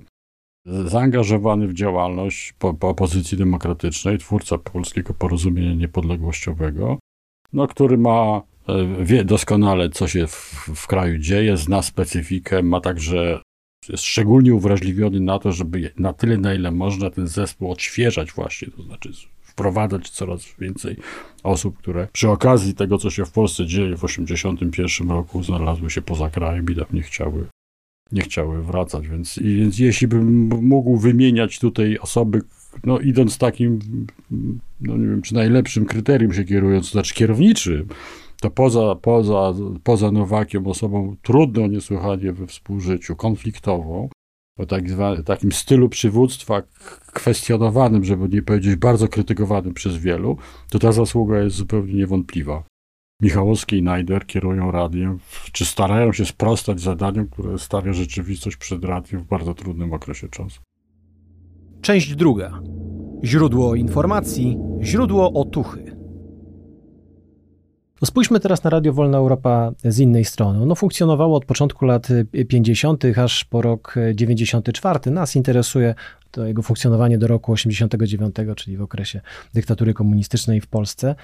zaangażowany 0.65 1.67
w 1.67 1.73
działalność 1.73 2.53
po, 2.59 2.73
po 2.73 2.89
opozycji 2.89 3.37
demokratycznej, 3.37 4.17
twórca 4.17 4.57
Polskiego 4.57 5.13
Porozumienia 5.13 5.73
Niepodległościowego, 5.73 6.99
no, 7.53 7.67
który 7.67 7.97
ma, 7.97 8.41
e, 8.67 9.05
wie 9.05 9.25
doskonale, 9.25 9.89
co 9.89 10.07
się 10.07 10.27
w, 10.27 10.69
w 10.75 10.87
kraju 10.87 11.17
dzieje, 11.17 11.57
zna 11.57 11.81
specyfikę, 11.81 12.63
ma 12.63 12.81
także, 12.81 13.41
jest 13.89 14.03
szczególnie 14.03 14.53
uwrażliwiony 14.53 15.19
na 15.19 15.39
to, 15.39 15.51
żeby 15.51 15.93
na 15.97 16.13
tyle, 16.13 16.37
na 16.37 16.53
ile 16.53 16.71
można 16.71 17.09
ten 17.09 17.27
zespół 17.27 17.71
odświeżać 17.71 18.31
właśnie, 18.31 18.67
to 18.67 18.83
znaczy 18.83 19.11
wprowadzać 19.53 20.09
coraz 20.09 20.45
więcej 20.59 20.97
osób, 21.43 21.77
które 21.77 22.07
przy 22.13 22.29
okazji 22.29 22.73
tego, 22.73 22.97
co 22.97 23.09
się 23.09 23.25
w 23.25 23.31
Polsce 23.31 23.65
dzieje 23.65 23.97
w 23.97 24.01
1981 24.01 25.09
roku, 25.09 25.43
znalazły 25.43 25.89
się 25.89 26.01
poza 26.01 26.29
krajem 26.29 26.65
i 26.69 26.95
nie 26.95 27.01
chciały 27.01 27.45
nie 28.11 28.21
chciały 28.21 28.63
wracać, 28.63 29.07
więc, 29.07 29.39
więc 29.39 29.79
jeśli 29.79 30.07
bym 30.07 30.49
mógł 30.61 30.97
wymieniać 30.97 31.59
tutaj 31.59 31.97
osoby, 31.97 32.41
no 32.83 32.99
idąc 32.99 33.37
takim, 33.37 33.79
no 34.81 34.97
nie 34.97 35.07
wiem, 35.07 35.21
czy 35.21 35.33
najlepszym 35.33 35.85
kryterium 35.85 36.33
się 36.33 36.43
kierując, 36.43 36.85
to 36.85 36.91
znaczy 36.91 37.13
kierowniczym, 37.13 37.87
to 38.41 38.49
poza, 38.49 38.95
poza, 38.95 39.53
poza 39.83 40.11
Nowakiem, 40.11 40.67
osobą 40.67 41.15
trudną 41.21 41.67
niesłychanie 41.67 42.33
we 42.33 42.47
współżyciu, 42.47 43.15
konfliktową, 43.15 44.09
o 44.57 44.65
tak 44.65 44.83
takim 45.25 45.51
stylu 45.51 45.89
przywództwa 45.89 46.61
kwestionowanym, 47.13 48.05
żeby 48.05 48.29
nie 48.29 48.41
powiedzieć 48.41 48.75
bardzo 48.75 49.07
krytykowanym 49.07 49.73
przez 49.73 49.97
wielu, 49.97 50.37
to 50.69 50.79
ta 50.79 50.91
zasługa 50.91 51.39
jest 51.39 51.55
zupełnie 51.55 51.93
niewątpliwa. 51.93 52.63
Michałowski 53.21 53.77
i 53.77 53.83
Najder 53.83 54.25
kierują 54.25 54.71
radiem, 54.71 55.19
czy 55.51 55.65
starają 55.65 56.13
się 56.13 56.25
sprostać 56.25 56.81
zadaniom, 56.81 57.27
które 57.27 57.59
stawia 57.59 57.93
rzeczywistość 57.93 58.57
przed 58.57 58.85
radiem 58.85 59.19
w 59.19 59.25
bardzo 59.25 59.53
trudnym 59.53 59.93
okresie 59.93 60.29
czasu. 60.29 60.61
Część 61.81 62.15
druga. 62.15 62.59
Źródło 63.23 63.75
informacji, 63.75 64.57
źródło 64.81 65.33
otuchy. 65.33 65.92
No 68.03 68.07
spójrzmy 68.07 68.39
teraz 68.39 68.63
na 68.63 68.69
Radio 68.69 68.93
Wolna 68.93 69.17
Europa 69.17 69.71
z 69.83 69.99
innej 69.99 70.25
strony. 70.25 70.61
Ono 70.61 70.75
funkcjonowało 70.75 71.37
od 71.37 71.45
początku 71.45 71.85
lat 71.85 72.07
50., 72.47 73.03
aż 73.17 73.45
po 73.45 73.61
rok 73.61 73.95
94. 74.13 75.11
Nas 75.11 75.35
interesuje 75.35 75.95
to 76.31 76.45
jego 76.45 76.61
funkcjonowanie 76.61 77.17
do 77.17 77.27
roku 77.27 77.51
89, 77.51 78.35
czyli 78.55 78.77
w 78.77 78.81
okresie 78.81 79.21
dyktatury 79.53 79.93
komunistycznej 79.93 80.61
w 80.61 80.67
Polsce. 80.67 81.15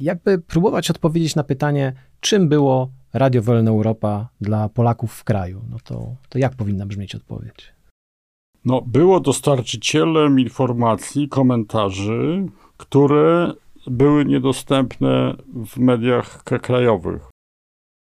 Jakby 0.00 0.38
próbować 0.38 0.90
odpowiedzieć 0.90 1.34
na 1.34 1.44
pytanie, 1.44 1.92
czym 2.20 2.48
było 2.48 2.90
Radio 3.12 3.42
Wolna 3.42 3.70
Europa 3.70 4.28
dla 4.40 4.68
Polaków 4.68 5.12
w 5.12 5.24
kraju, 5.24 5.62
no 5.70 5.76
to, 5.84 6.14
to 6.28 6.38
jak 6.38 6.54
powinna 6.54 6.86
brzmieć 6.86 7.14
odpowiedź? 7.14 7.72
No, 8.64 8.82
było 8.82 9.20
dostarczycielem 9.20 10.40
informacji, 10.40 11.28
komentarzy, 11.28 12.46
które 12.76 13.52
były 13.90 14.24
niedostępne 14.24 15.36
w 15.66 15.76
mediach 15.76 16.44
krajowych. 16.44 17.30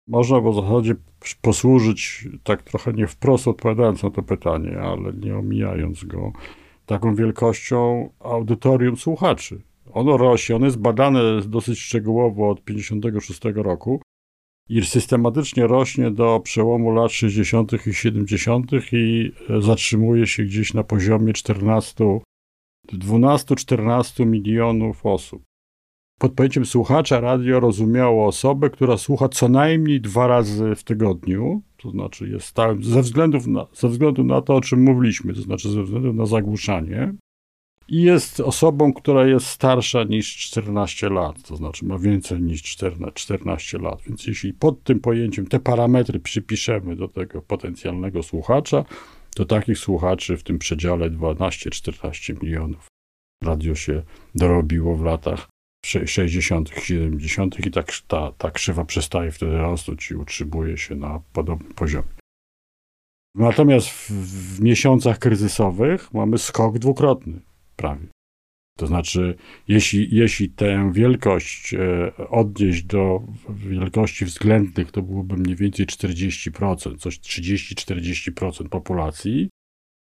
Można 0.07 0.39
w 0.41 0.55
zasadzie 0.55 0.95
posłużyć, 1.41 2.27
tak 2.43 2.63
trochę 2.63 2.93
nie 2.93 3.07
wprost 3.07 3.47
odpowiadając 3.47 4.03
na 4.03 4.09
to 4.09 4.23
pytanie, 4.23 4.79
ale 4.79 5.13
nie 5.13 5.37
omijając 5.37 6.03
go, 6.03 6.31
taką 6.85 7.15
wielkością 7.15 8.09
audytorium 8.19 8.97
słuchaczy. 8.97 9.61
Ono 9.91 10.17
rośnie, 10.17 10.55
ono 10.55 10.65
jest 10.65 10.79
badane 10.79 11.41
dosyć 11.41 11.79
szczegółowo 11.79 12.49
od 12.49 12.63
56 12.63 13.41
roku 13.55 14.01
i 14.69 14.81
systematycznie 14.81 15.67
rośnie 15.67 16.11
do 16.11 16.39
przełomu 16.39 16.91
lat 16.91 17.11
60. 17.11 17.87
i 17.87 17.93
70. 17.93 18.71
i 18.91 19.31
zatrzymuje 19.59 20.27
się 20.27 20.43
gdzieś 20.43 20.73
na 20.73 20.83
poziomie 20.83 21.33
14, 21.33 22.19
12-14 22.93 24.25
milionów 24.25 25.05
osób. 25.05 25.43
Pod 26.19 26.33
pojęciem 26.33 26.65
słuchacza 26.65 27.19
radio 27.19 27.59
rozumiało 27.59 28.27
osobę, 28.27 28.69
która 28.69 28.97
słucha 28.97 29.29
co 29.29 29.49
najmniej 29.49 30.01
dwa 30.01 30.27
razy 30.27 30.75
w 30.75 30.83
tygodniu, 30.83 31.61
to 31.77 31.89
znaczy 31.89 32.29
jest 32.29 32.45
stałym, 32.45 32.83
ze, 32.83 33.01
względów 33.01 33.47
na, 33.47 33.67
ze 33.73 33.89
względu 33.89 34.23
na 34.23 34.41
to, 34.41 34.55
o 34.55 34.61
czym 34.61 34.83
mówiliśmy, 34.83 35.33
to 35.33 35.41
znaczy 35.41 35.69
ze 35.69 35.83
względu 35.83 36.13
na 36.13 36.25
zagłuszanie, 36.25 37.13
i 37.87 38.01
jest 38.01 38.39
osobą, 38.39 38.93
która 38.93 39.27
jest 39.27 39.45
starsza 39.45 40.03
niż 40.03 40.37
14 40.37 41.09
lat, 41.09 41.43
to 41.43 41.55
znaczy 41.55 41.85
ma 41.85 41.97
więcej 41.97 42.41
niż 42.41 42.63
14 43.13 43.77
lat. 43.77 44.01
Więc 44.07 44.27
jeśli 44.27 44.53
pod 44.53 44.83
tym 44.83 44.99
pojęciem 44.99 45.47
te 45.47 45.59
parametry 45.59 46.19
przypiszemy 46.19 46.95
do 46.95 47.07
tego 47.07 47.41
potencjalnego 47.41 48.23
słuchacza, 48.23 48.85
to 49.35 49.45
takich 49.45 49.77
słuchaczy 49.77 50.37
w 50.37 50.43
tym 50.43 50.59
przedziale 50.59 51.09
12-14 51.09 52.43
milionów 52.43 52.87
radio 53.43 53.75
się 53.75 54.03
dorobiło 54.35 54.95
w 54.95 55.03
latach 55.03 55.52
60., 55.85 56.69
70. 56.83 57.65
i 57.65 57.71
tak 57.71 57.91
ta, 58.07 58.31
ta 58.31 58.51
krzywa 58.51 58.85
przestaje 58.85 59.31
wtedy 59.31 59.57
rosnąć 59.57 60.11
i 60.11 60.15
utrzymuje 60.15 60.77
się 60.77 60.95
na 60.95 61.21
podobnym 61.33 61.73
poziomie. 61.73 62.07
Natomiast 63.35 63.89
w, 63.89 64.11
w 64.11 64.61
miesiącach 64.61 65.19
kryzysowych 65.19 66.13
mamy 66.13 66.37
skok 66.37 66.79
dwukrotny 66.79 67.39
prawie. 67.75 68.07
To 68.77 68.87
znaczy, 68.87 69.35
jeśli, 69.67 70.15
jeśli 70.15 70.49
tę 70.49 70.91
wielkość 70.93 71.73
e, 71.73 72.11
odnieść 72.29 72.83
do 72.83 73.23
wielkości 73.49 74.25
względnych, 74.25 74.91
to 74.91 75.01
byłoby 75.01 75.37
mniej 75.37 75.55
więcej 75.55 75.85
40%, 75.85 76.97
coś 76.97 77.19
30-40% 77.19 78.69
populacji, 78.69 79.49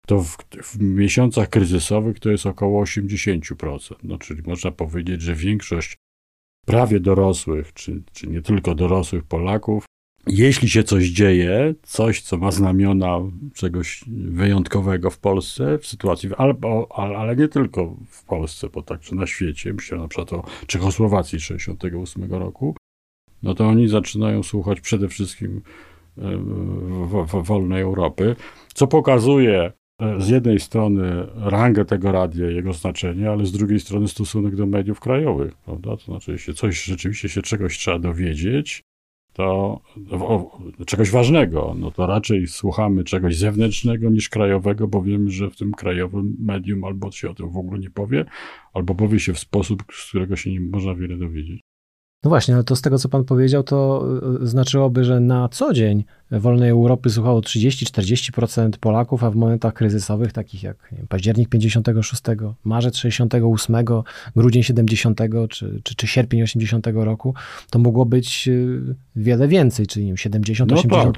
to 0.07 0.23
w, 0.23 0.37
w, 0.63 0.79
miesiącach 0.79 1.49
kryzysowych 1.49 2.19
to 2.19 2.31
jest 2.31 2.45
około 2.45 2.83
80%. 2.83 3.95
No, 4.03 4.17
czyli 4.17 4.41
można 4.41 4.71
powiedzieć, 4.71 5.21
że 5.21 5.35
większość 5.35 5.97
prawie 6.65 6.99
dorosłych, 6.99 7.73
czy, 7.73 8.01
czy 8.13 8.27
nie 8.27 8.41
tylko 8.41 8.75
dorosłych 8.75 9.23
Polaków 9.23 9.85
jeśli 10.27 10.69
się 10.69 10.83
coś 10.83 11.05
dzieje, 11.05 11.73
coś, 11.83 12.21
co 12.21 12.37
ma 12.37 12.51
znamiona 12.51 13.19
czegoś 13.53 14.03
wyjątkowego 14.07 15.09
w 15.09 15.17
Polsce, 15.17 15.77
w 15.77 15.87
sytuacji, 15.87 16.29
albo, 16.37 16.87
ale 16.95 17.35
nie 17.35 17.47
tylko 17.47 17.95
w 18.07 18.23
Polsce, 18.25 18.69
bo 18.69 18.81
także 18.81 19.15
na 19.15 19.27
świecie, 19.27 19.73
myślę 19.73 19.97
na 19.97 20.07
przykład 20.07 20.33
o 20.33 20.43
Czechosłowacji 20.67 21.39
68 21.39 22.31
roku, 22.31 22.75
no 23.43 23.53
to 23.53 23.67
oni 23.67 23.87
zaczynają 23.87 24.43
słuchać 24.43 24.81
przede 24.81 25.07
wszystkim 25.07 25.61
w 26.17 27.43
wolnej 27.43 27.81
Europy, 27.81 28.35
co 28.73 28.87
pokazuje 28.87 29.61
e, 29.61 29.71
z 30.17 30.29
jednej 30.29 30.59
strony 30.59 31.27
rangę 31.35 31.85
tego 31.85 32.11
radia, 32.11 32.49
jego 32.49 32.73
znaczenie, 32.73 33.29
ale 33.29 33.45
z 33.45 33.51
drugiej 33.51 33.79
strony 33.79 34.07
stosunek 34.07 34.55
do 34.55 34.65
mediów 34.65 34.99
krajowych, 34.99 35.57
prawda? 35.57 35.97
To 35.97 36.05
znaczy, 36.05 36.31
jeśli 36.31 36.53
coś 36.53 36.83
rzeczywiście 36.83 37.29
się 37.29 37.41
czegoś 37.41 37.77
trzeba 37.77 37.99
dowiedzieć, 37.99 38.83
to 39.33 39.79
o, 40.11 40.59
czegoś 40.85 41.11
ważnego, 41.11 41.75
no 41.79 41.91
to 41.91 42.07
raczej 42.07 42.47
słuchamy 42.47 43.03
czegoś 43.03 43.37
zewnętrznego 43.37 44.09
niż 44.09 44.29
krajowego, 44.29 44.87
bo 44.87 45.01
wiemy, 45.01 45.31
że 45.31 45.49
w 45.49 45.55
tym 45.55 45.71
krajowym 45.71 46.35
medium 46.39 46.83
albo 46.83 47.11
się 47.11 47.29
o 47.29 47.33
tym 47.33 47.49
w 47.49 47.57
ogóle 47.57 47.79
nie 47.79 47.89
powie, 47.89 48.25
albo 48.73 48.95
powie 48.95 49.19
się 49.19 49.33
w 49.33 49.39
sposób, 49.39 49.83
z 49.93 50.09
którego 50.09 50.35
się 50.35 50.51
nie 50.51 50.61
można 50.61 50.95
wiele 50.95 51.17
dowiedzieć. 51.17 51.61
No 52.23 52.29
właśnie, 52.29 52.53
ale 52.53 52.63
to 52.63 52.75
z 52.75 52.81
tego, 52.81 52.99
co 52.99 53.09
pan 53.09 53.23
powiedział, 53.23 53.63
to 53.63 54.05
e, 54.41 54.47
znaczyłoby, 54.47 55.03
że 55.03 55.19
na 55.19 55.49
co 55.49 55.73
dzień 55.73 56.03
wolnej 56.31 56.69
Europy 56.69 57.09
słuchało 57.09 57.39
30-40% 57.39 58.69
Polaków, 58.79 59.23
a 59.23 59.31
w 59.31 59.35
momentach 59.35 59.73
kryzysowych, 59.73 60.33
takich 60.33 60.63
jak 60.63 60.77
wiem, 60.91 61.07
październik 61.09 61.49
56, 61.49 62.21
marzec 62.63 62.97
68, 62.97 63.75
grudzień 64.35 64.63
70 64.63 65.19
czy, 65.49 65.81
czy, 65.83 65.95
czy 65.95 66.07
sierpień 66.07 66.43
80 66.43 66.87
roku, 66.93 67.33
to 67.69 67.79
mogło 67.79 68.05
być 68.05 68.47
e, 68.47 68.51
wiele 69.15 69.47
więcej, 69.47 69.87
czyli 69.87 70.13
70-80%. 70.13 70.65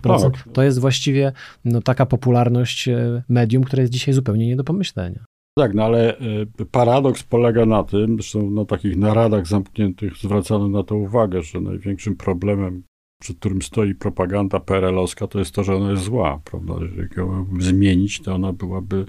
No 0.03 0.19
tak, 0.19 0.21
tak. 0.21 0.53
To 0.53 0.63
jest 0.63 0.79
właściwie 0.79 1.31
no, 1.65 1.81
taka 1.81 2.05
popularność 2.05 2.87
e, 2.87 3.23
medium, 3.29 3.63
które 3.63 3.83
jest 3.83 3.93
dzisiaj 3.93 4.13
zupełnie 4.13 4.47
nie 4.47 4.55
do 4.55 4.63
pomyślenia. 4.63 5.25
Tak, 5.55 5.73
no 5.73 5.83
ale 5.83 6.17
y, 6.61 6.65
paradoks 6.65 7.23
polega 7.23 7.65
na 7.65 7.83
tym, 7.83 8.15
zresztą 8.15 8.51
na 8.51 8.65
takich 8.65 8.97
naradach 8.97 9.47
zamkniętych 9.47 10.17
zwracano 10.17 10.69
na 10.69 10.83
to 10.83 10.95
uwagę, 10.95 11.41
że 11.41 11.61
największym 11.61 12.15
problemem 12.15 12.83
przed 13.23 13.37
którym 13.37 13.61
stoi 13.61 13.95
propaganda 13.95 14.59
PRL-owska, 14.59 15.27
to 15.27 15.39
jest 15.39 15.51
to, 15.51 15.63
że 15.63 15.75
ona 15.75 15.91
jest 15.91 16.03
zła, 16.03 16.39
prawda? 16.45 16.73
Jeżeli 16.81 17.07
ją 17.17 17.45
zmienić, 17.59 18.21
to 18.21 18.35
ona 18.35 18.53
byłaby 18.53 19.05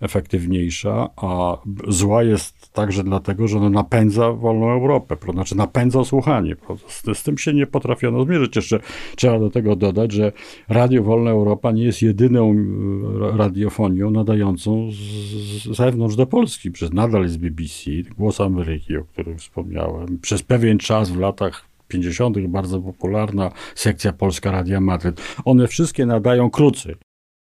efektywniejsza, 0.00 1.08
a 1.16 1.58
zła 1.88 2.22
jest 2.22 2.72
także 2.72 3.04
dlatego, 3.04 3.48
że 3.48 3.58
ona 3.58 3.70
napędza 3.70 4.32
wolną 4.32 4.70
Europę, 4.70 5.16
prawda? 5.16 5.32
Znaczy 5.32 5.56
napędza 5.56 6.04
słuchanie? 6.04 6.56
Z, 6.88 7.18
z 7.18 7.22
tym 7.22 7.38
się 7.38 7.54
nie 7.54 7.66
potrafiono 7.66 8.24
zmierzyć. 8.24 8.56
Jeszcze 8.56 8.80
trzeba 9.16 9.38
do 9.38 9.50
tego 9.50 9.76
dodać, 9.76 10.12
że 10.12 10.32
Radio 10.68 11.02
Wolna 11.02 11.30
Europa 11.30 11.72
nie 11.72 11.84
jest 11.84 12.02
jedyną 12.02 12.54
e, 12.54 13.36
radiofonią 13.36 14.10
nadającą 14.10 14.90
z, 14.90 14.94
z 14.94 15.76
zewnątrz 15.76 16.16
do 16.16 16.26
Polski. 16.26 16.70
Przez 16.70 16.92
nadal 16.92 17.22
jest 17.22 17.38
BBC, 17.38 17.90
Głos 18.18 18.40
Ameryki, 18.40 18.96
o 18.96 19.04
którym 19.04 19.38
wspomniałem. 19.38 20.18
Przez 20.18 20.42
pewien 20.42 20.78
czas 20.78 21.10
w 21.10 21.18
latach 21.18 21.71
50. 21.92 22.38
bardzo 22.48 22.80
popularna 22.80 23.50
sekcja 23.74 24.12
Polska 24.12 24.50
Radia 24.50 24.80
Madryt. 24.80 25.20
One 25.44 25.68
wszystkie 25.68 26.06
nadają 26.06 26.50
krócej. 26.50 26.96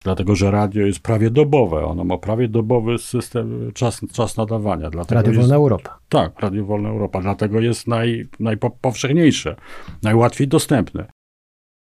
Dlatego, 0.04 0.36
że 0.36 0.52
radio 0.52 0.86
jest 0.86 1.00
prawie 1.00 1.30
dobowe. 1.30 1.86
Ono 1.86 2.04
ma 2.04 2.18
prawie 2.18 2.48
dobowy 2.48 2.98
system, 2.98 3.72
czas, 3.74 4.02
czas 4.14 4.38
nadawania. 4.38 4.90
Dlatego 4.90 5.16
Radio 5.16 5.32
jest, 5.32 5.42
Wolna 5.42 5.56
Europa. 5.56 6.00
Tak, 6.10 6.40
Radio 6.40 6.66
Wolna 6.66 6.90
Europa. 6.90 7.22
Dlatego 7.22 7.60
jest 7.60 7.88
naj, 7.88 8.28
najpowszechniejsze, 8.40 9.56
najłatwiej 10.04 10.48
dostępne. 10.48 11.19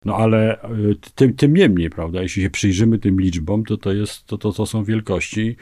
No 0.06 0.16
ale 0.16 0.64
y, 0.64 0.96
tym, 1.16 1.34
tym 1.34 1.54
niemniej, 1.54 1.90
prawda, 1.90 2.22
jeśli 2.22 2.44
się 2.44 2.50
przyjrzymy 2.50 3.00
tym 3.00 3.22
liczbom, 3.22 3.64
to 3.64 3.78
to, 3.78 3.94
jest, 3.94 4.26
to, 4.26 4.38
to, 4.38 4.52
to 4.52 4.66
są 4.66 4.84
wielkości 4.84 5.56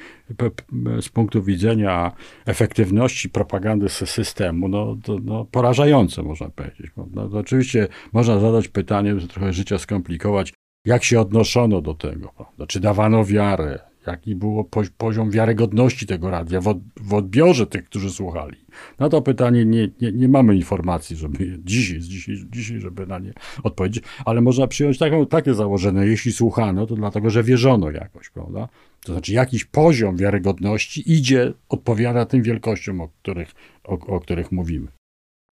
z 1.01 1.09
punktu 1.09 1.43
widzenia 1.43 2.11
efektywności 2.45 3.29
propagandy 3.29 3.89
systemu, 3.89 4.67
no, 4.67 4.97
to, 5.03 5.17
no 5.23 5.45
porażające 5.45 6.23
można 6.23 6.49
powiedzieć. 6.49 6.91
No, 6.97 7.29
oczywiście 7.39 7.87
można 8.13 8.39
zadać 8.39 8.67
pytanie, 8.67 9.15
trochę 9.15 9.53
życia 9.53 9.77
skomplikować, 9.77 10.53
jak 10.85 11.03
się 11.03 11.19
odnoszono 11.19 11.81
do 11.81 11.93
tego, 11.93 12.29
prawda? 12.35 12.67
czy 12.67 12.79
dawano 12.79 13.25
wiarę, 13.25 13.79
jaki 14.07 14.35
był 14.35 14.69
poziom 14.97 15.31
wiarygodności 15.31 16.05
tego 16.05 16.29
radia 16.29 16.61
w, 16.61 16.79
w 16.97 17.13
odbiorze 17.13 17.67
tych, 17.67 17.85
którzy 17.85 18.09
słuchali. 18.09 18.57
Na 18.99 19.09
to 19.09 19.21
pytanie 19.21 19.65
nie, 19.65 19.89
nie, 20.01 20.11
nie 20.11 20.27
mamy 20.27 20.55
informacji, 20.55 21.15
żeby 21.15 21.59
dzisiaj, 21.63 21.99
dzisiaj, 21.99 22.35
dzisiaj, 22.49 22.79
żeby 22.79 23.07
na 23.07 23.19
nie 23.19 23.33
odpowiedzieć, 23.63 24.03
ale 24.25 24.41
można 24.41 24.67
przyjąć 24.67 24.97
taką, 24.97 25.25
takie 25.25 25.53
założenie, 25.53 26.05
jeśli 26.05 26.31
słuchano, 26.31 26.87
to 26.87 26.95
dlatego, 26.95 27.29
że 27.29 27.43
wierzono 27.43 27.91
jakoś, 27.91 28.29
prawda? 28.29 28.67
To 29.05 29.11
znaczy 29.11 29.33
jakiś 29.33 29.65
poziom 29.65 30.17
wiarygodności 30.17 31.13
idzie, 31.13 31.53
odpowiada 31.69 32.25
tym 32.25 32.41
wielkościom, 32.41 33.01
o 33.01 33.07
których, 33.07 33.51
o, 33.83 33.93
o 33.93 34.19
których 34.19 34.51
mówimy. 34.51 34.87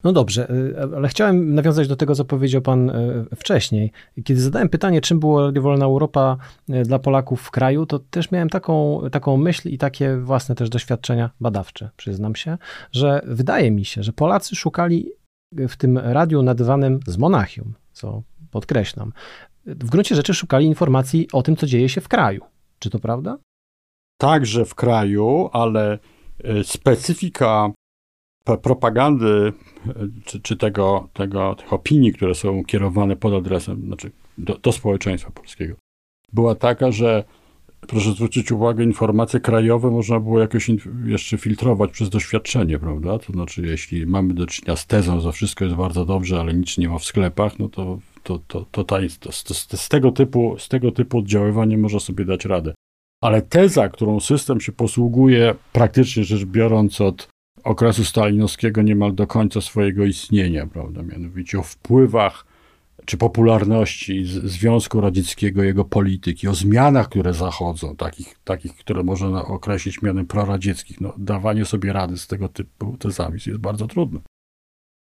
No 0.04 0.14
dobrze, 0.14 0.50
y, 0.52 0.96
ale 0.96 1.08
chciałem 1.08 1.56
nawiązać 1.56 1.88
do 1.88 1.96
tego, 1.96 2.16
co 2.16 2.26
powiedział 2.26 2.62
Pan 2.62 2.90
y, 2.90 3.26
wcześniej. 3.36 3.92
Kiedy 4.24 4.42
zadałem 4.42 4.70
pytanie, 4.70 5.02
czym 5.02 5.20
było 5.20 5.46
Radio 5.46 5.62
Wolna 5.62 5.86
Europa 5.86 6.38
y, 6.70 6.84
dla 6.84 7.00
Polaków 7.00 7.42
w 7.42 7.52
kraju, 7.52 7.86
to 7.86 8.00
też 8.00 8.32
miałem 8.32 8.50
taką, 8.50 9.02
taką 9.12 9.38
myśl 9.38 9.70
i 9.70 9.78
takie 9.78 10.18
własne 10.18 10.56
też 10.56 10.70
doświadczenia 10.70 11.30
badawcze, 11.40 11.90
przyznam 11.98 12.36
się, 12.36 12.58
że 12.92 13.22
wydaje 13.26 13.72
mi 13.72 13.86
się, 13.86 14.04
że 14.04 14.14
Polacy 14.14 14.56
szukali 14.56 15.12
w 15.52 15.78
tym 15.78 15.98
radiu 15.98 16.42
nadawanym 16.42 17.00
z 17.08 17.18
Monachium, 17.18 17.74
co 17.94 18.24
podkreślam, 18.52 19.14
w 19.66 19.90
gruncie 19.90 20.16
rzeczy 20.16 20.34
szukali 20.34 20.66
informacji 20.66 21.28
o 21.34 21.42
tym, 21.42 21.56
co 21.56 21.66
dzieje 21.68 21.90
się 21.90 22.02
w 22.02 22.08
kraju. 22.08 22.42
Czy 22.80 22.90
to 22.90 23.00
prawda? 23.00 23.38
Także 24.18 24.66
w 24.66 24.76
kraju, 24.76 25.50
ale 25.54 26.00
specyfika 26.64 27.72
propagandy, 28.44 29.54
czy, 30.26 30.42
czy 30.42 30.58
tego, 30.58 31.10
tego, 31.14 31.56
tych 31.56 31.74
opinii, 31.74 32.14
które 32.14 32.36
są 32.36 32.64
kierowane 32.64 33.16
pod 33.16 33.34
adresem, 33.34 33.86
znaczy 33.86 34.12
do, 34.38 34.58
do 34.58 34.72
społeczeństwa 34.72 35.32
polskiego, 35.32 35.76
była 36.34 36.56
taka, 36.56 36.92
że 36.92 37.24
proszę 37.88 38.12
zwrócić 38.12 38.52
uwagę, 38.52 38.84
informacje 38.84 39.40
krajowe 39.40 39.92
można 39.92 40.20
było 40.20 40.40
jakoś 40.40 40.72
jeszcze 41.06 41.38
filtrować 41.38 41.92
przez 41.92 42.10
doświadczenie, 42.10 42.80
prawda? 42.80 43.20
To 43.20 43.34
znaczy, 43.34 43.62
jeśli 43.62 44.06
mamy 44.06 44.34
do 44.34 44.46
czynienia 44.46 44.76
z 44.76 44.86
tezą, 44.86 45.20
że 45.20 45.32
wszystko 45.32 45.66
jest 45.66 45.78
bardzo 45.78 46.06
dobrze, 46.06 46.40
ale 46.40 46.54
nic 46.54 46.78
nie 46.78 46.90
ma 46.90 46.98
w 46.98 47.06
sklepach, 47.06 47.60
no 47.60 47.70
to, 47.70 48.00
to, 48.24 48.40
to, 48.48 48.66
to, 48.72 48.84
to, 48.84 48.98
to 49.20 49.32
z, 49.32 49.44
z, 49.80 49.90
tego 49.90 50.12
typu, 50.12 50.56
z 50.60 50.68
tego 50.68 50.92
typu 50.92 51.18
oddziaływanie 51.18 51.78
można 51.78 52.00
sobie 52.00 52.26
dać 52.26 52.46
radę. 52.46 52.74
Ale 53.24 53.42
teza, 53.42 53.90
którą 53.90 54.20
system 54.20 54.62
się 54.62 54.72
posługuje, 54.72 55.56
praktycznie 55.74 56.24
rzecz 56.24 56.46
biorąc, 56.46 57.02
od 57.02 57.28
okresu 57.64 58.06
stalinowskiego 58.06 58.82
niemal 58.82 59.16
do 59.16 59.28
końca 59.28 59.62
swojego 59.62 60.06
istnienia, 60.06 60.68
prawda? 60.68 61.04
Mianowicie 61.04 61.60
o 61.60 61.64
wpływach 61.64 62.46
czy 63.06 63.18
popularności 63.18 64.26
Związku 64.26 65.02
Radzieckiego, 65.02 65.64
jego 65.64 65.86
polityki, 65.86 66.48
o 66.48 66.56
zmianach, 66.56 67.10
które 67.10 67.34
zachodzą, 67.34 67.96
takich, 67.96 68.40
takich 68.44 68.76
które 68.76 69.04
można 69.04 69.46
określić 69.46 70.02
mianem 70.02 70.28
proradzieckich. 70.28 71.02
No, 71.02 71.14
dawanie 71.18 71.66
sobie 71.66 71.94
rady 71.94 72.18
z 72.18 72.28
tego 72.28 72.50
typu 72.50 72.98
tezami 72.98 73.40
jest 73.46 73.60
bardzo 73.60 73.88
trudne. 73.88 74.20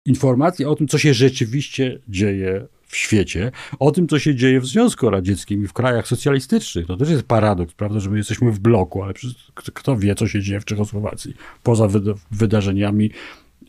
Informacje 0.05 0.69
o 0.69 0.75
tym, 0.75 0.87
co 0.87 0.97
się 0.97 1.13
rzeczywiście 1.13 1.99
dzieje 2.07 2.67
w 2.89 2.95
świecie, 2.95 3.51
o 3.79 3.91
tym, 3.91 4.07
co 4.07 4.19
się 4.19 4.35
dzieje 4.35 4.61
w 4.61 4.65
Związku 4.65 5.09
Radzieckim 5.09 5.63
i 5.63 5.67
w 5.67 5.73
krajach 5.73 6.07
socjalistycznych. 6.07 6.87
To 6.87 6.97
też 6.97 7.09
jest 7.09 7.23
paradoks, 7.23 7.73
prawda, 7.73 7.99
że 7.99 8.09
my 8.09 8.17
jesteśmy 8.17 8.51
w 8.51 8.59
bloku, 8.59 9.03
ale 9.03 9.13
kto 9.53 9.97
wie, 9.97 10.15
co 10.15 10.27
się 10.27 10.41
dzieje 10.41 10.59
w 10.59 10.65
Czechosłowacji, 10.65 11.33
poza 11.63 11.87
wydarzeniami 12.31 13.11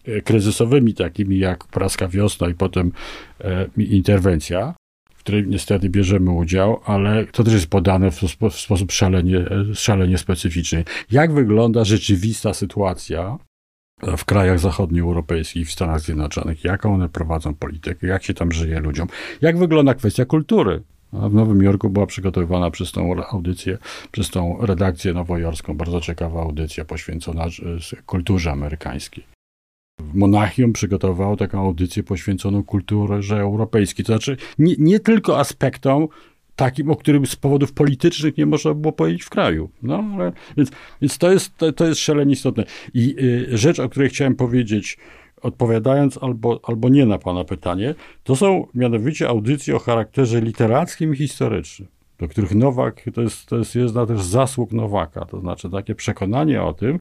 e, 0.04 0.20
kryzysowymi, 0.20 0.94
takimi 0.94 1.38
jak 1.38 1.64
praska 1.64 2.09
wiosna 2.09 2.48
i 2.48 2.54
potem 2.54 2.92
e, 3.40 3.66
interwencja, 3.76 4.74
w 5.14 5.18
której 5.18 5.46
niestety 5.46 5.88
bierzemy 5.88 6.30
udział, 6.30 6.80
ale 6.85 7.26
to 7.26 7.44
też 7.44 7.54
jest 7.54 7.66
podane 7.66 8.11
w, 8.11 8.20
w 8.50 8.54
sposób 8.54 8.92
szalenie, 8.92 9.38
e, 9.38 9.74
szalenie 9.74 10.18
specyficzny. 10.18 10.85
Jak 11.11 11.33
wygląda 11.33 11.85
rzeczywista 11.85 12.54
sytuacja 12.54 13.38
w 14.16 14.24
krajach 14.24 14.58
zachodnioeuropejskich, 14.58 15.68
w 15.68 15.72
Stanach 15.72 16.00
Zjednoczonych, 16.00 16.64
jaką 16.64 16.94
one 16.94 17.08
prowadzą 17.08 17.54
politykę, 17.54 18.06
jak 18.06 18.24
się 18.24 18.34
tam 18.34 18.52
żyje 18.52 18.80
ludziom, 18.80 19.08
jak 19.40 19.58
wygląda 19.58 19.94
kwestia 19.94 20.24
kultury. 20.24 20.82
W 21.12 21.34
Nowym 21.34 21.62
Jorku 21.62 21.90
była 21.90 22.06
przygotowywana 22.06 22.70
przez 22.70 22.92
tą 22.92 23.24
audycję, 23.24 23.78
przez 24.10 24.30
tą 24.30 24.58
redakcję 24.60 25.12
nowojorską, 25.12 25.76
bardzo 25.76 26.00
ciekawa 26.00 26.42
audycja 26.42 26.84
poświęcona 26.84 27.44
kulturze 28.06 28.50
amerykańskiej. 28.50 29.24
Monachium 30.14 30.72
przygotowało 30.72 31.36
taką 31.36 31.60
audycję 31.60 32.02
poświęconą 32.02 32.62
kulturze 32.62 33.40
europejskiej, 33.40 34.04
to 34.04 34.12
znaczy 34.12 34.36
nie, 34.58 34.74
nie 34.78 35.00
tylko 35.00 35.38
aspektom 35.38 36.08
takim, 36.61 36.90
o 36.90 36.96
którym 36.96 37.27
z 37.27 37.37
powodów 37.37 37.73
politycznych 37.73 38.37
nie 38.37 38.46
można 38.46 38.75
było 38.75 38.92
powiedzieć 38.92 39.23
w 39.23 39.31
kraju. 39.31 39.70
No, 39.83 40.05
ale, 40.14 40.33
więc, 40.57 40.70
więc 41.03 41.18
to, 41.18 41.33
jest, 41.33 41.57
to, 41.57 41.73
to 41.73 41.87
jest 41.87 42.01
szalenie 42.01 42.33
istotne. 42.33 42.64
I 42.94 43.16
y, 43.53 43.59
rzecz, 43.59 43.79
o 43.79 43.88
której 43.88 44.09
chciałem 44.09 44.35
powiedzieć, 44.35 44.99
odpowiadając 45.42 46.18
albo, 46.23 46.61
albo 46.62 46.88
nie 46.88 47.07
na 47.07 47.18
Pana 47.18 47.44
pytanie, 47.44 47.94
to 48.25 48.37
są 48.37 48.66
mianowicie 48.75 49.29
audycje 49.29 49.77
o 49.77 49.79
charakterze 49.79 50.40
literackim 50.40 51.14
i 51.14 51.16
historycznym, 51.16 51.88
do 52.18 52.29
których 52.29 52.55
Nowak, 52.55 53.03
to 53.14 53.23
jest, 53.23 53.46
to 53.46 53.59
jest 53.59 53.75
jedna 53.75 54.07
też 54.07 54.23
zasług 54.23 54.73
Nowaka, 54.73 55.25
to 55.25 55.40
znaczy 55.40 55.70
takie 55.70 55.94
przekonanie 55.94 56.62
o 56.62 56.75
tym, 56.75 56.99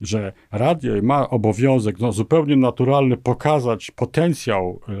że 0.00 0.32
radio 0.52 0.92
ma 1.02 1.30
obowiązek 1.30 2.00
no, 2.00 2.12
zupełnie 2.12 2.56
naturalny 2.56 3.16
pokazać 3.16 3.90
potencjał 3.90 4.80
e, 4.88 4.92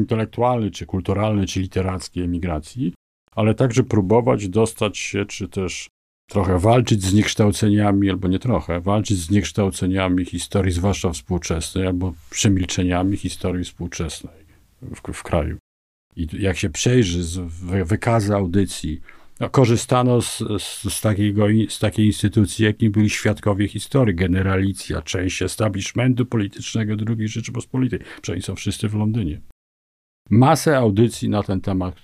intelektualny, 0.00 0.70
czy 0.70 0.86
kulturalny, 0.86 1.46
czy 1.46 1.60
literacki 1.60 2.22
emigracji, 2.22 2.94
ale 3.34 3.54
także 3.54 3.82
próbować 3.82 4.48
dostać 4.48 4.98
się, 4.98 5.26
czy 5.26 5.48
też 5.48 5.88
trochę 6.28 6.58
walczyć 6.58 7.02
z 7.02 7.06
zniekształceniami, 7.06 8.10
albo 8.10 8.28
nie 8.28 8.38
trochę, 8.38 8.80
walczyć 8.80 9.18
z 9.18 9.26
zniekształceniami 9.26 10.24
historii, 10.24 10.72
zwłaszcza 10.72 11.10
współczesnej, 11.10 11.86
albo 11.86 12.14
przemilczeniami 12.30 13.16
historii 13.16 13.64
współczesnej 13.64 14.44
w, 14.82 15.12
w 15.12 15.22
kraju. 15.22 15.58
I 16.16 16.28
jak 16.32 16.56
się 16.56 16.70
przejrzy 16.70 17.24
z 17.24 17.38
wykazy 17.84 18.34
audycji, 18.34 19.00
no, 19.40 19.50
korzystano 19.50 20.22
z, 20.22 20.38
z, 20.38 20.92
z, 20.92 21.00
takiego, 21.00 21.46
z 21.68 21.78
takiej 21.78 22.06
instytucji, 22.06 22.64
jakim 22.64 22.92
byli 22.92 23.10
świadkowie 23.10 23.68
historii, 23.68 24.14
generalicja, 24.14 25.02
część 25.02 25.42
establishmentu 25.42 26.26
politycznego 26.26 26.94
II 27.08 27.28
Rzeczypospolitej. 27.28 28.00
Przecież 28.22 28.44
są 28.44 28.54
wszyscy 28.54 28.88
w 28.88 28.94
Londynie 28.94 29.40
masę 30.30 30.78
audycji 30.78 31.28
na 31.28 31.42
ten 31.42 31.60
temat. 31.60 31.94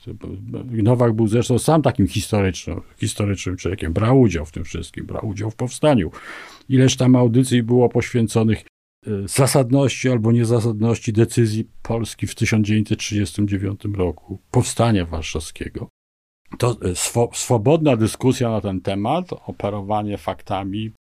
Nowak 0.70 1.12
był 1.12 1.26
zresztą 1.26 1.59
sam 1.59 1.83
takim 1.83 2.09
historycznym, 2.09 2.80
historycznym 2.96 3.56
człowiekiem. 3.56 3.92
Brał 3.92 4.20
udział 4.20 4.46
w 4.46 4.52
tym 4.52 4.64
wszystkim, 4.64 5.06
brał 5.06 5.28
udział 5.28 5.50
w 5.50 5.56
powstaniu. 5.56 6.11
Ileż 6.68 6.96
tam 6.96 7.16
audycji 7.16 7.62
było 7.62 7.88
poświęconych 7.88 8.59
e, 8.59 9.11
zasadności 9.28 10.11
albo 10.11 10.33
niezasadności 10.33 11.12
decyzji 11.12 11.68
Polski 11.83 12.26
w 12.26 12.35
1939 12.35 13.80
roku, 13.96 14.38
powstania 14.50 15.06
warszawskiego. 15.06 15.88
To 16.59 16.76
e, 16.83 16.94
swo, 16.94 17.30
swobodna 17.35 17.96
dyskusja 17.96 18.50
na 18.50 18.61
ten 18.61 18.80
temat, 18.80 19.28
operowanie 19.46 20.18
faktami, 20.18 20.92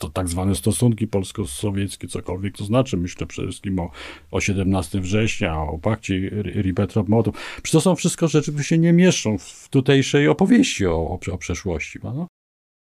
to 0.00 0.08
tak 0.08 0.28
zwane 0.28 0.54
stosunki 0.54 1.06
polsko-sowieckie, 1.06 2.08
cokolwiek 2.08 2.56
to 2.56 2.64
znaczy. 2.64 2.96
Myślę 2.96 3.26
przede 3.26 3.48
wszystkim 3.48 3.78
o, 3.78 3.90
o 4.30 4.40
17 4.40 5.00
września, 5.00 5.60
o 5.60 5.78
pakcie 5.78 6.14
Ribbentrop-Mołotow. 6.42 7.32
Przecież 7.32 7.70
to 7.72 7.80
są 7.80 7.96
wszystko 7.96 8.28
rzeczy, 8.28 8.50
które 8.50 8.64
się 8.64 8.78
nie 8.78 8.92
mieszczą 8.92 9.38
w 9.38 9.68
tutejszej 9.68 10.28
opowieści 10.28 10.86
o, 10.86 10.92
o, 10.92 11.18
o 11.32 11.38
przeszłości. 11.38 11.98
No? 12.04 12.26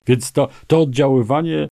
Więc 0.08 0.32
to, 0.32 0.50
to 0.68 0.82
oddziaływanie 0.82 1.58
e, 1.58 1.68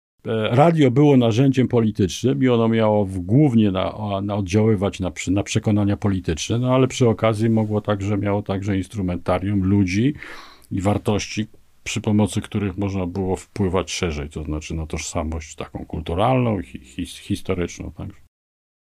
radio 0.56 0.92
było 0.92 1.18
narzędziem 1.18 1.68
politycznym 1.68 2.44
i 2.44 2.48
ono 2.48 2.68
miało 2.68 3.08
głównie 3.10 3.72
na, 3.72 3.94
na 4.22 4.36
oddziaływać 4.36 5.00
na, 5.00 5.12
na, 5.28 5.44
przekonania 5.44 5.98
polityczne, 5.98 6.60
no 6.60 6.76
ale 6.76 6.88
przy 6.88 7.10
okazji 7.10 7.50
mogło 7.50 7.82
także, 7.82 8.18
miało 8.18 8.42
także 8.42 8.78
instrumentarium 8.78 9.63
ludzi 9.63 10.13
i 10.72 10.82
wartości, 10.82 11.48
przy 11.84 12.02
pomocy 12.02 12.42
których 12.42 12.78
można 12.78 13.06
było 13.06 13.36
wpływać 13.36 13.92
szerzej, 13.92 14.30
to 14.30 14.44
znaczy 14.44 14.74
na 14.74 14.88
tożsamość 14.88 15.56
taką 15.56 15.86
kulturalną, 15.86 16.62
hi, 16.62 17.06
historyczną. 17.06 17.92
Także. 17.92 18.29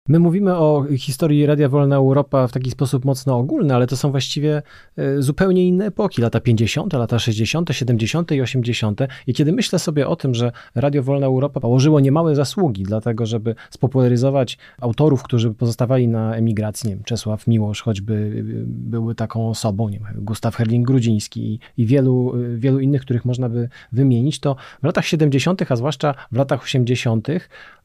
My 0.09 0.19
mówimy 0.19 0.55
o 0.55 0.85
historii 0.97 1.45
Radia 1.45 1.69
Wolna 1.69 1.95
Europa 1.95 2.47
w 2.47 2.51
taki 2.51 2.71
sposób 2.71 3.05
mocno 3.05 3.37
ogólny, 3.37 3.75
ale 3.75 3.87
to 3.87 3.97
są 3.97 4.11
właściwie 4.11 4.61
e, 4.97 5.21
zupełnie 5.21 5.67
inne 5.67 5.85
epoki, 5.85 6.21
lata 6.21 6.39
50., 6.39 6.93
lata 6.93 7.19
60., 7.19 7.69
70. 7.71 8.31
i 8.31 8.41
80. 8.41 9.01
I 9.27 9.33
kiedy 9.33 9.51
myślę 9.51 9.79
sobie 9.79 10.07
o 10.07 10.15
tym, 10.15 10.35
że 10.35 10.51
Radio 10.75 11.03
Wolna 11.03 11.25
Europa 11.25 11.59
położyło 11.59 11.99
niemałe 11.99 12.35
zasługi 12.35 12.83
dlatego, 12.83 13.25
żeby 13.25 13.55
spopularyzować 13.69 14.57
autorów, 14.81 15.23
którzy 15.23 15.53
pozostawali 15.53 16.07
na 16.07 16.35
emigracji, 16.35 16.89
nie 16.89 16.95
wiem, 16.95 17.03
Czesław 17.03 17.47
Miłosz 17.47 17.81
choćby 17.81 18.13
e, 18.13 18.43
były 18.65 19.15
taką 19.15 19.49
osobą, 19.49 19.89
nie 19.89 19.99
wiem, 19.99 20.07
Gustaw 20.15 20.57
Herling-Grudziński 20.57 21.39
i, 21.39 21.59
i 21.77 21.85
wielu, 21.85 22.33
e, 22.35 22.57
wielu 22.57 22.79
innych, 22.79 23.01
których 23.01 23.25
można 23.25 23.49
by 23.49 23.69
wymienić, 23.91 24.39
to 24.39 24.55
w 24.81 24.85
latach 24.85 25.05
70., 25.05 25.71
a 25.71 25.75
zwłaszcza 25.75 26.15
w 26.31 26.35
latach 26.35 26.63
80., 26.63 27.27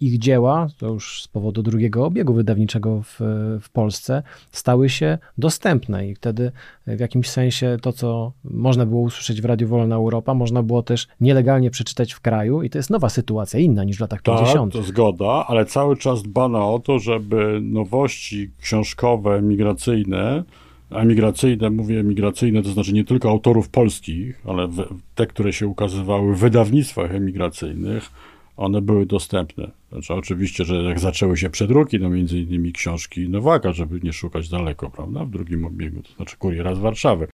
ich 0.00 0.18
dzieła, 0.18 0.66
to 0.78 0.86
już 0.86 1.22
z 1.22 1.28
powodu 1.28 1.62
drugiego 1.62 2.13
obiegu 2.14 2.34
wydawniczego 2.34 3.02
w, 3.02 3.20
w 3.60 3.70
Polsce 3.70 4.22
stały 4.52 4.88
się 4.88 5.18
dostępne 5.38 6.08
i 6.08 6.14
wtedy 6.14 6.52
w 6.86 7.00
jakimś 7.00 7.28
sensie 7.30 7.76
to, 7.82 7.92
co 7.92 8.32
można 8.44 8.86
było 8.86 9.00
usłyszeć 9.00 9.42
w 9.42 9.44
Radiu 9.44 9.68
Wolna 9.68 9.94
Europa, 9.94 10.34
można 10.34 10.62
było 10.62 10.82
też 10.82 11.08
nielegalnie 11.20 11.70
przeczytać 11.70 12.12
w 12.12 12.20
kraju 12.20 12.62
i 12.62 12.70
to 12.70 12.78
jest 12.78 12.90
nowa 12.90 13.08
sytuacja, 13.08 13.60
inna 13.60 13.84
niż 13.84 13.96
w 13.96 14.00
latach 14.00 14.22
tak, 14.22 14.38
50. 14.38 14.72
to 14.72 14.82
zgoda, 14.82 15.44
ale 15.48 15.66
cały 15.66 15.96
czas 15.96 16.22
dbano 16.22 16.74
o 16.74 16.78
to, 16.78 16.98
żeby 16.98 17.58
nowości 17.62 18.50
książkowe, 18.60 19.42
migracyjne, 19.42 20.44
a 20.90 21.04
migracyjne, 21.04 21.70
mówię 21.70 22.02
migracyjne, 22.02 22.62
to 22.62 22.68
znaczy 22.68 22.92
nie 22.92 23.04
tylko 23.04 23.30
autorów 23.30 23.68
polskich, 23.68 24.42
ale 24.46 24.68
te, 25.14 25.26
które 25.26 25.52
się 25.52 25.66
ukazywały 25.66 26.34
w 26.34 26.38
wydawnictwach 26.38 27.14
emigracyjnych, 27.14 28.10
one 28.56 28.82
były 28.82 29.06
dostępne. 29.06 29.70
Znaczy, 29.92 30.14
oczywiście, 30.14 30.64
że 30.64 30.74
jak 30.74 31.00
zaczęły 31.00 31.36
się 31.36 31.50
przedruki, 31.50 31.98
no 31.98 32.10
między 32.10 32.38
innymi 32.38 32.72
książki 32.72 33.28
Nowaka, 33.28 33.72
żeby 33.72 34.00
nie 34.02 34.12
szukać 34.12 34.48
daleko, 34.48 34.90
prawda, 34.90 35.24
w 35.24 35.30
drugim 35.30 35.64
obiegu, 35.64 36.02
to 36.02 36.12
znaczy 36.12 36.36
Kuriera 36.36 36.74
z 36.74 36.78
Warszawy. 36.78 37.28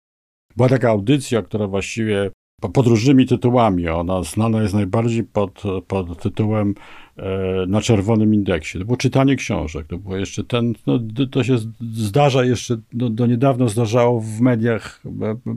Była 0.57 0.69
taka 0.69 0.91
audycja, 0.91 1.43
która 1.43 1.67
właściwie 1.67 2.31
pod 2.73 2.87
różnymi 2.87 3.27
tytułami, 3.27 3.89
ona 3.89 4.23
znana 4.23 4.63
jest 4.63 4.75
najbardziej 4.75 5.25
pod, 5.25 5.63
pod 5.87 6.23
tytułem 6.23 6.75
e, 7.17 7.67
na 7.69 7.81
czerwonym 7.81 8.35
indeksie. 8.35 8.79
To 8.79 8.85
było 8.85 8.97
czytanie 8.97 9.37
książek, 9.37 9.87
to 9.87 9.99
było 9.99 10.17
jeszcze 10.17 10.45
ten, 10.45 10.75
no, 10.87 10.99
to 11.31 11.45
się 11.45 11.57
zdarza 11.81 12.45
jeszcze, 12.45 12.77
no, 12.93 13.11
do 13.11 13.27
niedawno 13.27 13.69
zdarzało 13.69 14.21
w 14.21 14.41
mediach 14.41 15.03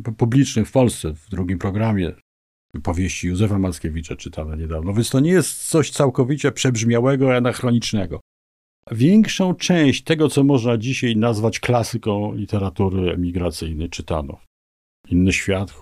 e, 0.05 0.13
publicznych 0.17 0.67
w 0.67 0.71
Polsce, 0.71 1.13
w 1.13 1.29
drugim 1.29 1.59
programie 1.59 2.11
powieści 2.83 3.27
Józefa 3.27 3.59
Mackiewicza 3.59 4.15
czytane 4.15 4.57
niedawno, 4.57 4.93
więc 4.93 5.09
to 5.09 5.19
nie 5.19 5.31
jest 5.31 5.69
coś 5.69 5.91
całkowicie 5.91 6.51
przebrzmiałego, 6.51 7.35
anachronicznego. 7.35 8.19
Większą 8.91 9.55
część 9.55 10.03
tego, 10.03 10.29
co 10.29 10.43
można 10.43 10.77
dzisiaj 10.77 11.15
nazwać 11.15 11.59
klasyką 11.59 12.33
literatury 12.33 13.11
emigracyjnej, 13.11 13.89
czytano. 13.89 14.39
Inny 15.09 15.33
świat 15.33 15.73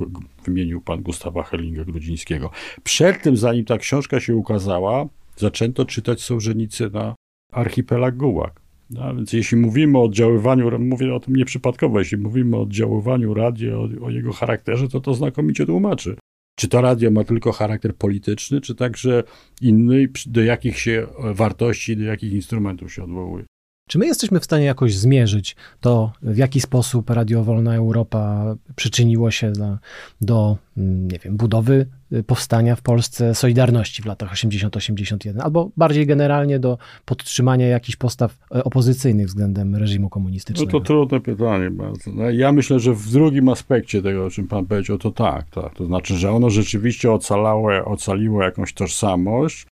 wymienił 0.45 0.82
pan 0.82 1.02
Gustawa 1.02 1.43
Hellinga-Grudzińskiego. 1.43 2.49
Przed 2.84 3.21
tym, 3.21 3.38
zanim 3.38 3.65
ta 3.65 3.78
książka 3.78 4.19
się 4.19 4.36
ukazała, 4.36 5.06
zaczęto 5.36 5.86
czytać 5.86 6.21
Sołżenicy 6.21 6.89
na 6.89 7.15
archipelag 7.52 8.17
Gułak. 8.17 8.62
No, 8.89 9.15
więc 9.15 9.34
jeśli 9.34 9.58
mówimy 9.58 9.97
o 9.97 10.04
oddziaływaniu, 10.04 10.80
mówię 10.80 11.15
o 11.15 11.19
tym 11.19 11.36
nieprzypadkowo, 11.36 11.99
jeśli 11.99 12.17
mówimy 12.17 12.58
o 12.58 12.62
oddziaływaniu 12.62 13.34
radia, 13.34 13.78
o, 13.78 13.89
o 14.02 14.10
jego 14.10 14.34
charakterze, 14.34 14.88
to 14.88 14.99
to 15.02 15.13
znakomicie 15.13 15.65
tłumaczy 15.65 16.15
czy 16.60 16.67
to 16.67 16.82
radio 16.82 17.12
ma 17.12 17.24
tylko 17.24 17.52
charakter 17.52 17.95
polityczny, 17.95 18.62
czy 18.62 18.76
także 18.76 19.24
inny, 19.62 20.08
do 20.26 20.43
jakich 20.43 20.80
się 20.80 21.08
wartości, 21.17 21.98
do 21.98 22.04
jakich 22.04 22.34
instrumentów 22.34 22.93
się 22.93 23.04
odwołuje? 23.04 23.45
Czy 23.89 23.99
my 23.99 24.06
jesteśmy 24.06 24.39
w 24.39 24.45
stanie 24.45 24.65
jakoś 24.65 24.95
zmierzyć 24.95 25.56
to, 25.82 26.12
w 26.21 26.38
jaki 26.38 26.62
sposób 26.62 27.10
Radio 27.10 27.43
Wolna 27.43 27.75
Europa 27.75 28.56
przyczyniło 28.75 29.32
się 29.32 29.52
do, 29.52 29.78
do 30.21 30.58
mm, 30.78 31.12
nie 31.12 31.19
wiem, 31.19 31.38
budowy 31.38 31.86
y, 32.13 32.23
powstania 32.23 32.75
w 32.75 32.82
Polsce 32.82 33.36
Solidarności 33.36 34.02
w 34.02 34.06
latach 34.06 34.34
80-81, 34.34 35.39
albo 35.41 35.71
bardziej 35.78 36.06
generalnie 36.06 36.60
do 36.60 36.78
podtrzymania 37.06 37.67
jakichś 37.67 37.95
postaw 37.95 38.38
e, 38.56 38.63
opozycyjnych 38.63 39.28
względem 39.28 39.75
reżimu 39.75 40.10
komunistycznego? 40.10 40.71
No 40.73 40.80
to 40.80 40.86
trudne 40.86 41.19
pytanie 41.19 41.71
bardzo. 41.71 42.12
No, 42.12 42.30
ja 42.30 42.52
myślę, 42.52 42.80
że 42.80 42.93
w 42.93 43.12
drugim 43.12 43.49
aspekcie 43.49 44.02
tego, 44.02 44.25
o 44.25 44.30
czym 44.30 44.47
pan 44.47 44.65
powiedział, 44.65 44.97
to 44.97 45.12
tak, 45.12 45.49
tak. 45.49 45.75
To 45.75 45.86
znaczy, 45.86 46.15
że 46.15 46.32
ono 46.32 46.49
rzeczywiście 46.49 47.12
ocalało, 47.12 47.86
ocaliło 47.86 48.43
jakąś 48.43 48.73
tożsamość, 48.73 49.67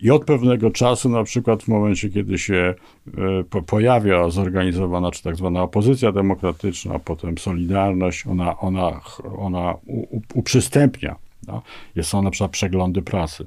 i 0.00 0.10
od 0.10 0.24
pewnego 0.24 0.70
czasu, 0.70 1.08
na 1.08 1.24
przykład 1.24 1.62
w 1.62 1.68
momencie, 1.68 2.10
kiedy 2.10 2.38
się 2.38 2.74
e, 3.54 3.62
pojawia 3.62 4.30
zorganizowana, 4.30 5.10
czy 5.10 5.22
tak 5.22 5.36
zwana 5.36 5.62
opozycja 5.62 6.12
demokratyczna, 6.12 6.94
a 6.94 6.98
potem 6.98 7.38
Solidarność, 7.38 8.26
ona, 8.26 8.58
ona, 8.58 9.00
ona 9.38 9.74
uprzystępnia. 10.34 11.16
No? 11.46 11.62
Jest 11.94 12.10
są 12.10 12.22
na 12.22 12.30
przykład 12.30 12.50
przeglądy 12.50 13.02
prasy. 13.02 13.46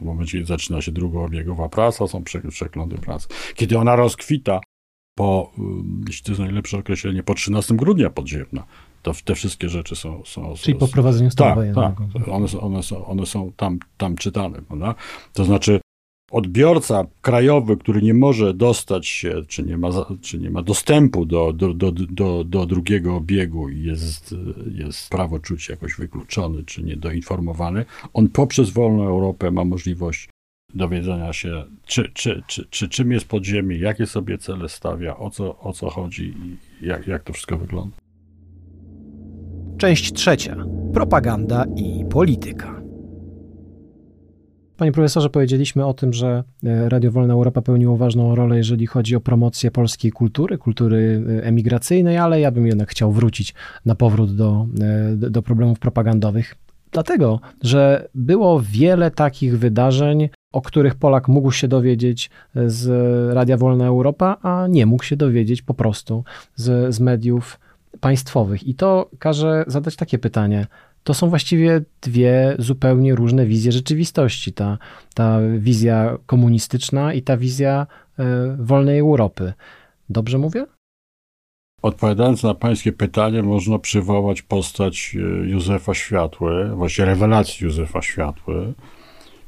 W 0.00 0.04
momencie, 0.04 0.32
kiedy 0.32 0.46
zaczyna 0.46 0.82
się 0.82 0.92
drugoobiegowa 0.92 1.68
prasa, 1.68 2.06
są 2.06 2.22
przeglądy 2.50 2.98
prasy. 2.98 3.28
Kiedy 3.54 3.78
ona 3.78 3.96
rozkwita 3.96 4.60
po, 5.14 5.52
jeśli 6.06 6.24
to 6.24 6.30
jest 6.30 6.40
najlepsze 6.40 6.78
określenie, 6.78 7.22
po 7.22 7.34
13 7.34 7.74
grudnia 7.74 8.10
podziemna, 8.10 8.64
to 9.02 9.12
te 9.24 9.34
wszystkie 9.34 9.68
rzeczy 9.68 9.96
są... 9.96 10.22
są 10.24 10.54
Czyli 10.56 10.78
po 10.78 10.88
prowadzeniu 10.88 11.30
stanu 11.30 11.74
tak, 11.74 11.96
tak, 12.14 12.28
one, 12.28 12.46
one, 12.60 12.82
są, 12.82 13.06
one 13.06 13.26
są 13.26 13.52
tam, 13.56 13.78
tam 13.98 14.16
czytane. 14.16 14.62
Prawda? 14.62 14.94
To 15.32 15.44
znaczy 15.44 15.80
odbiorca 16.32 17.06
krajowy, 17.20 17.76
który 17.76 18.02
nie 18.02 18.14
może 18.14 18.54
dostać 18.54 19.06
się, 19.06 19.42
czy 19.48 19.62
nie 19.62 19.76
ma, 19.78 19.88
czy 20.20 20.38
nie 20.38 20.50
ma 20.50 20.62
dostępu 20.62 21.26
do, 21.26 21.52
do, 21.52 21.74
do, 21.74 21.92
do, 21.92 22.44
do 22.44 22.66
drugiego 22.66 23.16
obiegu 23.16 23.68
i 23.68 23.82
jest, 23.82 24.34
jest 24.74 25.10
prawo 25.10 25.38
czuć 25.38 25.68
jakoś 25.68 25.94
wykluczony, 25.94 26.64
czy 26.64 26.82
niedoinformowany, 26.82 27.84
on 28.14 28.28
poprzez 28.28 28.70
wolną 28.70 29.06
Europę 29.08 29.50
ma 29.50 29.64
możliwość 29.64 30.28
dowiedzenia 30.74 31.32
się, 31.32 31.64
czy, 31.86 32.10
czy, 32.14 32.42
czy, 32.46 32.66
czy 32.70 32.88
czym 32.88 33.12
jest 33.12 33.28
podziemie, 33.28 33.78
jakie 33.78 34.06
sobie 34.06 34.38
cele 34.38 34.68
stawia, 34.68 35.16
o 35.16 35.30
co, 35.30 35.58
o 35.58 35.72
co 35.72 35.90
chodzi 35.90 36.24
i 36.24 36.86
jak, 36.86 37.06
jak 37.06 37.22
to 37.22 37.32
wszystko 37.32 37.58
wygląda. 37.58 37.96
Część 39.78 40.12
trzecia. 40.12 40.56
Propaganda 40.92 41.64
i 41.76 42.04
polityka. 42.10 42.81
Panie 44.82 44.92
profesorze, 44.92 45.30
powiedzieliśmy 45.30 45.86
o 45.86 45.94
tym, 45.94 46.12
że 46.12 46.44
e, 46.64 46.88
Radio 46.88 47.10
Wolna 47.10 47.34
Europa 47.34 47.62
pełniło 47.62 47.96
ważną 47.96 48.34
rolę, 48.34 48.56
jeżeli 48.56 48.86
chodzi 48.86 49.16
o 49.16 49.20
promocję 49.20 49.70
polskiej 49.70 50.12
kultury, 50.12 50.58
kultury 50.58 51.24
e, 51.38 51.44
emigracyjnej, 51.44 52.18
ale 52.18 52.40
ja 52.40 52.50
bym 52.50 52.66
jednak 52.66 52.90
chciał 52.90 53.12
wrócić 53.12 53.54
na 53.84 53.94
powrót 53.94 54.36
do, 54.36 54.66
e, 55.20 55.30
do 55.30 55.42
problemów 55.42 55.78
propagandowych. 55.78 56.54
Dlatego, 56.92 57.40
że 57.60 58.08
było 58.14 58.62
wiele 58.64 59.10
takich 59.10 59.58
wydarzeń, 59.58 60.28
o 60.52 60.62
których 60.62 60.94
Polak 60.94 61.28
mógł 61.28 61.50
się 61.52 61.68
dowiedzieć 61.68 62.30
z 62.66 62.88
Radia 63.34 63.56
Wolna 63.56 63.86
Europa, 63.86 64.36
a 64.42 64.66
nie 64.70 64.86
mógł 64.86 65.04
się 65.04 65.16
dowiedzieć 65.16 65.62
po 65.62 65.74
prostu 65.74 66.24
z, 66.54 66.94
z 66.94 67.00
mediów 67.00 67.60
państwowych. 68.00 68.68
I 68.68 68.74
to 68.74 69.10
każe 69.18 69.64
zadać 69.66 69.96
takie 69.96 70.18
pytanie: 70.18 70.66
to 71.04 71.14
są 71.14 71.28
właściwie 71.28 71.80
dwie 72.00 72.56
zupełnie 72.58 73.14
różne 73.14 73.46
wizje 73.46 73.72
rzeczywistości. 73.72 74.52
Ta, 74.52 74.78
ta 75.14 75.38
wizja 75.58 76.18
komunistyczna 76.26 77.14
i 77.14 77.22
ta 77.22 77.36
wizja 77.36 77.86
y, 78.18 78.22
wolnej 78.58 78.98
Europy. 78.98 79.52
Dobrze 80.10 80.38
mówię? 80.38 80.66
Odpowiadając 81.82 82.42
na 82.42 82.54
pańskie 82.54 82.92
pytanie, 82.92 83.42
można 83.42 83.78
przywołać 83.78 84.42
postać 84.42 85.16
e, 85.16 85.48
Józefa 85.48 85.94
Światły, 85.94 86.70
właściwie 86.76 87.06
rewelacji 87.06 87.64
Józefa 87.64 88.02
Światły, 88.02 88.72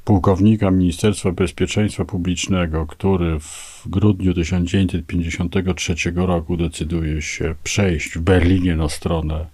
pułkownika 0.05 0.71
Ministerstwa 0.71 1.33
Bezpieczeństwa 1.33 2.05
Publicznego, 2.05 2.87
który 2.87 3.41
w 3.41 3.83
grudniu 3.87 4.35
1953 4.35 5.95
roku 6.15 6.57
decyduje 6.57 7.23
się 7.23 7.55
przejść 7.65 8.19
w 8.19 8.21
Berlinie 8.21 8.77
na 8.77 8.89
stronę 8.89 9.47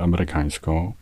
amerykańską. 0.00 0.92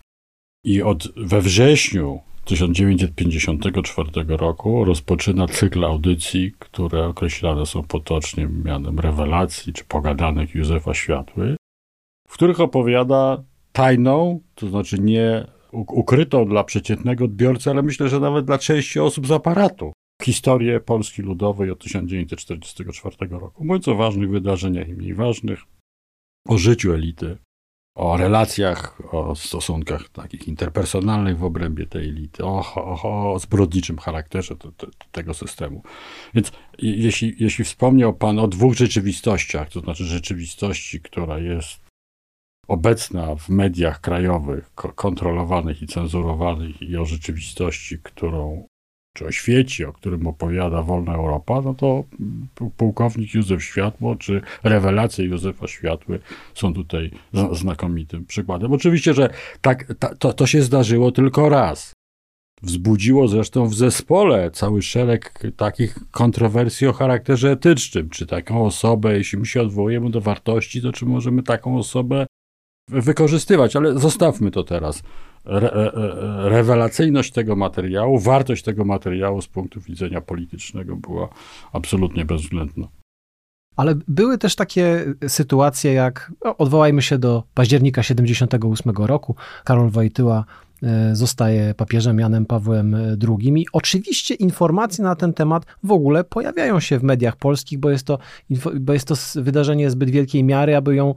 I 0.65 0.83
od, 0.83 1.09
we 1.17 1.41
wrześniu 1.41 2.21
1954 2.45 4.11
roku 4.29 4.85
rozpoczyna 4.85 5.49
cykl 5.49 5.85
audycji, 5.85 6.53
które 6.59 7.07
określane 7.07 7.67
są 7.67 7.83
potocznie 7.83 8.49
mianem 8.65 9.01
rewelacji 9.01 9.73
czy 9.73 9.85
pogadanek 9.85 10.55
Józefa 10.55 10.95
Światły, 10.95 11.57
w 12.29 12.35
których 12.35 12.61
opowiada 12.61 13.43
tajną, 13.73 14.41
to 14.55 14.69
znaczy 14.69 14.99
nie 14.99 15.47
ukrytą 15.73 16.49
dla 16.49 16.65
przeciętnego 16.65 17.25
odbiorcy, 17.25 17.71
ale 17.71 17.83
myślę, 17.83 18.09
że 18.09 18.21
nawet 18.21 18.45
dla 18.45 18.59
części 18.59 19.01
osób 19.01 19.27
z 19.27 19.31
aparatu, 19.31 19.93
historię 20.23 20.81
Polski 20.81 21.23
Ludowej 21.23 21.71
od 21.71 21.83
1944 21.83 23.17
roku. 23.31 23.65
Mówiąc 23.65 23.89
o 23.89 23.95
ważnych 23.95 24.31
wydarzeniach 24.31 24.89
i 24.89 24.95
mniej 24.95 25.15
ważnych, 25.15 25.61
o 26.49 26.59
życiu 26.59 26.93
elity, 26.93 27.37
o 27.95 28.17
relacjach, 28.17 29.15
o 29.15 29.35
stosunkach 29.35 30.09
takich 30.09 30.49
interpersonalnych 30.49 31.39
w 31.39 31.45
obrębie 31.45 31.87
tej 31.87 32.09
elity, 32.09 32.45
o, 32.45 32.75
o, 32.75 33.33
o 33.33 33.39
zbrodniczym 33.39 33.99
charakterze 33.99 34.57
te, 34.57 34.73
te, 34.73 34.87
tego 35.13 35.35
systemu. 35.35 35.83
Więc 36.35 36.53
jeśli, 36.79 37.35
jeśli 37.39 37.65
wspomniał 37.65 38.15
Pan 38.15 38.39
o 38.39 38.49
dwóch 38.49 38.75
rzeczywistościach, 38.75 39.71
to 39.71 39.81
znaczy 39.81 40.05
rzeczywistości, 40.05 41.01
która 41.01 41.39
jest 41.39 41.81
obecna 42.69 43.37
w 43.37 43.49
mediach 43.49 44.01
krajowych, 44.01 44.75
kontrolowanych 44.75 45.83
i 45.83 45.87
cenzurowanych, 45.87 46.83
i 46.83 46.97
o 46.97 47.05
rzeczywistości, 47.05 47.99
którą 47.99 48.67
czy 49.13 49.27
o 49.27 49.33
świecie, 49.33 49.89
o 49.89 49.93
którym 49.93 50.27
opowiada 50.27 50.83
Wolna 50.83 51.15
Europa, 51.15 51.61
no 51.61 51.75
to 51.75 52.05
pułkownik 52.77 53.35
Józef 53.35 53.65
Światło, 53.65 54.17
czy 54.17 54.41
rewelacje 54.63 55.25
Józefa 55.25 55.69
Światły 55.69 56.21
są 56.55 56.75
tutaj 56.75 57.11
znakomitym 57.53 58.27
przykładem. 58.27 58.73
Oczywiście, 58.73 59.15
że 59.15 59.31
tak, 59.61 59.95
to, 60.19 60.33
to 60.33 60.47
się 60.47 60.63
zdarzyło 60.63 61.13
tylko 61.13 61.49
raz. 61.49 61.93
Wzbudziło 62.63 63.29
zresztą 63.29 63.67
w 63.67 63.75
zespole 63.75 64.51
cały 64.51 64.83
szereg 64.83 65.33
takich 65.57 65.99
kontrowersji 66.11 66.87
o 66.87 66.93
charakterze 66.93 67.51
etycznym. 67.51 68.11
Czy 68.11 68.27
taką 68.27 68.67
osobę, 68.67 69.17
jeśli 69.19 69.39
my 69.39 69.47
się 69.47 69.63
odwołujemy 69.63 70.11
do 70.11 70.21
wartości, 70.21 70.83
to 70.83 70.93
czy 70.93 71.07
możemy 71.07 71.43
taką 71.43 71.77
osobę 71.77 72.27
wykorzystywać? 72.89 73.77
Ale 73.77 73.99
zostawmy 73.99 74.51
to 74.51 74.65
teraz 74.65 75.03
re, 75.45 75.73
e, 75.73 75.95
e, 75.95 76.49
rewelacyjność 76.49 77.33
tego 77.33 77.57
materiału, 77.57 78.19
wartość 78.19 78.63
tego 78.63 78.85
materiału 78.85 79.43
z 79.43 79.49
punktu 79.49 79.81
widzenia 79.81 80.21
politycznego 80.21 80.97
była 80.97 81.29
absolutnie 81.73 82.25
bezwzględna. 82.25 82.89
Ale 83.77 83.95
były 84.09 84.39
też 84.39 84.57
takie 84.57 85.15
sytuacje, 85.29 85.93
jak 85.93 86.33
no, 86.45 86.57
odwołajmy 86.57 87.03
się 87.03 87.19
do 87.19 87.43
października 87.55 88.03
78 88.03 88.93
roku. 88.97 89.37
Karol 89.65 89.91
Wojtyła 89.91 90.45
e, 90.83 91.17
zostaje 91.17 91.75
papieżem 91.75 92.19
Janem 92.19 92.47
Pawłem 92.47 92.97
II. 93.29 93.53
I 93.57 93.67
oczywiście 93.73 94.35
informacje 94.35 95.05
na 95.05 95.17
ten 95.17 95.33
temat 95.33 95.67
w 95.83 95.93
ogóle 95.93 96.25
pojawiają 96.25 96.81
się 96.81 96.99
w 96.99 97.03
mediach 97.03 97.37
polskich, 97.37 97.79
bo 97.79 97.91
jest 97.91 98.07
to, 98.07 98.19
bo 98.81 98.93
jest 98.93 99.09
to 99.09 99.15
wydarzenie 99.35 99.91
zbyt 99.91 100.11
wielkiej 100.11 100.45
miary, 100.45 100.77
aby, 100.77 100.95
ją, 100.95 101.15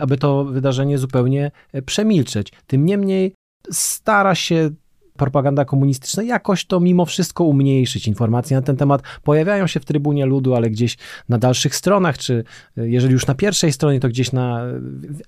aby 0.00 0.16
to 0.16 0.44
wydarzenie 0.44 0.98
zupełnie 0.98 1.50
przemilczeć. 1.86 2.52
Tym 2.66 2.86
niemniej 2.86 3.34
stara 3.70 4.34
się 4.34 4.70
propaganda 5.18 5.64
komunistyczna 5.64 6.22
jakoś 6.22 6.64
to 6.64 6.80
mimo 6.80 7.04
wszystko 7.04 7.44
umniejszyć. 7.44 8.08
Informacje 8.08 8.56
na 8.56 8.62
ten 8.62 8.76
temat 8.76 9.02
pojawiają 9.22 9.66
się 9.66 9.80
w 9.80 9.84
Trybunie 9.84 10.26
Ludu, 10.26 10.54
ale 10.54 10.70
gdzieś 10.70 10.96
na 11.28 11.38
dalszych 11.38 11.74
stronach, 11.74 12.18
czy 12.18 12.44
e, 12.78 12.88
jeżeli 12.88 13.12
już 13.12 13.26
na 13.26 13.34
pierwszej 13.34 13.72
stronie, 13.72 14.00
to 14.00 14.08
gdzieś 14.08 14.32
na, 14.32 14.62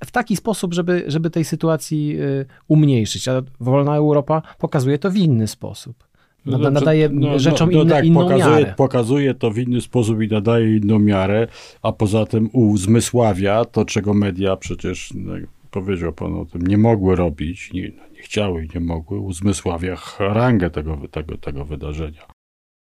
w 0.05 0.11
taki 0.11 0.37
sposób, 0.37 0.75
żeby, 0.75 1.05
żeby 1.07 1.31
tej 1.31 1.45
sytuacji 1.45 2.17
e, 2.21 2.45
umniejszyć. 2.69 3.29
A 3.29 3.43
Wolna 3.61 3.97
Europa 3.97 4.43
pokazuje 4.59 4.99
to 4.99 5.11
w 5.11 5.17
inny 5.17 5.47
sposób. 5.47 6.11
No 6.47 6.71
nadaje 6.71 7.09
no, 7.09 7.39
rzeczom 7.39 7.71
no, 7.71 7.77
no, 7.77 7.83
inne, 7.83 7.95
tak, 7.95 8.05
inną 8.05 8.21
pokazuje, 8.21 8.57
miarę. 8.57 8.75
Pokazuje 8.77 9.35
to 9.35 9.51
w 9.51 9.59
inny 9.59 9.81
sposób 9.81 10.23
i 10.23 10.29
nadaje 10.29 10.77
inną 10.77 10.99
miarę, 10.99 11.47
a 11.83 11.93
poza 11.93 12.27
tym 12.27 12.51
uzmysławia 12.53 13.65
to, 13.65 13.85
czego 13.85 14.15
media 14.15 14.57
przecież, 14.57 15.13
no, 15.15 15.33
powiedział 15.71 16.13
pan 16.13 16.35
o 16.35 16.45
tym, 16.45 16.67
nie 16.67 16.79
mogły 16.79 17.17
robić, 17.17 17.73
nie 17.73 17.93
chciały 18.21 18.65
i 18.65 18.69
nie 18.75 18.81
mogły, 18.81 19.19
uzmysławia 19.19 19.97
rangę 20.19 20.71
tego, 20.71 20.99
tego, 21.11 21.39
tego 21.39 21.65
wydarzenia. 21.65 22.27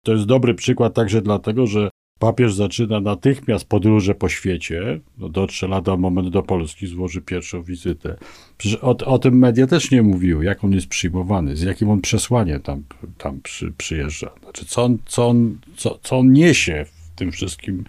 To 0.05 0.13
jest 0.13 0.25
dobry 0.25 0.53
przykład 0.53 0.93
także 0.93 1.21
dlatego, 1.21 1.67
że 1.67 1.89
papież 2.19 2.53
zaczyna 2.53 2.99
natychmiast 2.99 3.65
podróże 3.65 4.15
po 4.15 4.29
świecie, 4.29 4.99
no 5.17 5.29
dotrze 5.29 5.67
lada 5.67 5.97
moment 5.97 6.29
do 6.29 6.43
Polski, 6.43 6.87
złoży 6.87 7.21
pierwszą 7.21 7.63
wizytę. 7.63 8.17
Przecież 8.57 8.79
o, 8.81 8.97
o, 8.97 9.19
tym 9.19 9.37
media 9.37 9.67
też 9.67 9.91
nie 9.91 10.03
mówiły, 10.03 10.45
jak 10.45 10.63
on 10.63 10.71
jest 10.71 10.87
przyjmowany, 10.87 11.55
z 11.55 11.61
jakim 11.61 11.89
on 11.89 12.01
przesłaniem 12.01 12.61
tam, 12.61 12.83
tam 13.17 13.41
przy, 13.41 13.71
przyjeżdża. 13.71 14.31
Znaczy, 14.43 14.65
co 14.65 14.83
on, 14.83 14.97
co, 15.05 15.27
on, 15.27 15.57
co, 15.75 15.99
co 16.03 16.17
on 16.17 16.31
niesie 16.31 16.85
w 16.85 17.15
tym 17.15 17.31
wszystkim 17.31 17.83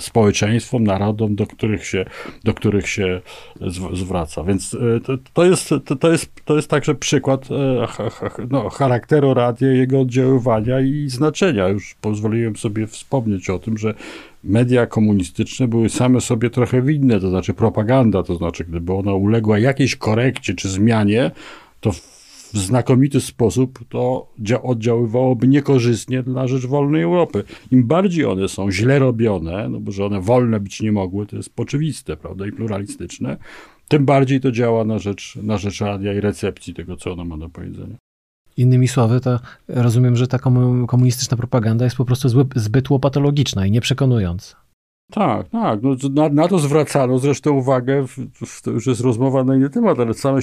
społeczeństwom, 0.00 0.84
narodom, 0.84 1.34
do 1.34 1.46
których 1.46 1.86
się, 1.86 2.04
do 2.44 2.54
których 2.54 2.88
się 2.88 3.20
zwraca. 3.92 4.44
Więc 4.44 4.74
e, 4.74 5.00
to, 5.00 5.12
to, 5.32 5.44
jest, 5.44 5.70
to, 6.00 6.12
jest, 6.12 6.30
to 6.44 6.56
jest 6.56 6.70
także 6.70 6.94
przykład 6.94 7.48
e, 7.50 7.86
no, 8.50 8.70
charakteru 8.70 9.34
radia, 9.34 9.72
jego 9.72 10.00
oddziaływania 10.00 10.80
i 10.80 11.08
znaczenia. 11.08 11.68
Już 11.68 11.94
pozwoliłem 12.00 12.56
sobie 12.56 12.86
wspomnieć 12.86 13.50
o 13.50 13.58
tym, 13.58 13.78
że 13.78 13.94
media 14.44 14.86
komunistyczne 14.86 15.68
były 15.68 15.88
same 15.88 16.20
sobie 16.20 16.50
trochę 16.50 16.82
winne, 16.82 17.20
to 17.20 17.30
znaczy 17.30 17.54
propaganda, 17.54 18.22
to 18.22 18.34
znaczy 18.34 18.64
gdyby 18.64 18.92
ona 18.92 19.14
uległa 19.14 19.58
jakiejś 19.58 19.96
korekcie 19.96 20.54
czy 20.54 20.68
zmianie, 20.68 21.30
to 21.80 21.90
w 22.54 22.58
znakomity 22.58 23.20
sposób 23.20 23.78
to 23.88 24.32
oddziaływałoby 24.62 25.48
niekorzystnie 25.48 26.22
na 26.26 26.46
rzecz 26.46 26.66
wolnej 26.66 27.02
Europy. 27.02 27.44
Im 27.70 27.84
bardziej 27.86 28.24
one 28.24 28.48
są 28.48 28.70
źle 28.70 28.98
robione, 28.98 29.68
no 29.68 29.80
bo 29.80 29.92
że 29.92 30.06
one 30.06 30.20
wolne 30.20 30.60
być 30.60 30.80
nie 30.80 30.92
mogły, 30.92 31.26
to 31.26 31.36
jest 31.36 31.52
oczywiste, 31.56 32.16
prawda, 32.16 32.46
i 32.46 32.52
pluralistyczne, 32.52 33.36
tym 33.88 34.04
bardziej 34.04 34.40
to 34.40 34.52
działa 34.52 34.84
na 34.84 34.98
rzecz, 34.98 35.38
na 35.42 35.58
rzecz 35.58 35.80
radia 35.80 36.14
i 36.14 36.20
recepcji 36.20 36.74
tego, 36.74 36.96
co 36.96 37.12
ono 37.12 37.24
ma 37.24 37.36
do 37.38 37.48
powiedzenia. 37.48 37.96
Innymi 38.56 38.88
słowy, 38.88 39.20
to 39.20 39.40
rozumiem, 39.68 40.16
że 40.16 40.28
ta 40.28 40.38
komunistyczna 40.86 41.36
propaganda 41.36 41.84
jest 41.84 41.96
po 41.96 42.04
prostu 42.04 42.28
zbyt 42.56 42.90
łopatologiczna 42.90 43.66
i 43.66 43.70
nieprzekonująca. 43.70 44.63
Tak, 45.10 45.48
tak. 45.48 45.82
No, 45.82 45.96
na, 46.14 46.28
na, 46.28 46.48
to 46.48 46.58
zwracano 46.58 47.18
zresztą 47.18 47.52
uwagę, 47.52 48.06
w, 48.06 48.18
w, 48.46 48.62
to 48.62 48.70
już 48.70 48.86
jest 48.86 49.00
rozmowa 49.00 49.44
na 49.44 49.56
inny 49.56 49.70
temat, 49.70 50.00
ale 50.00 50.14
same 50.14 50.42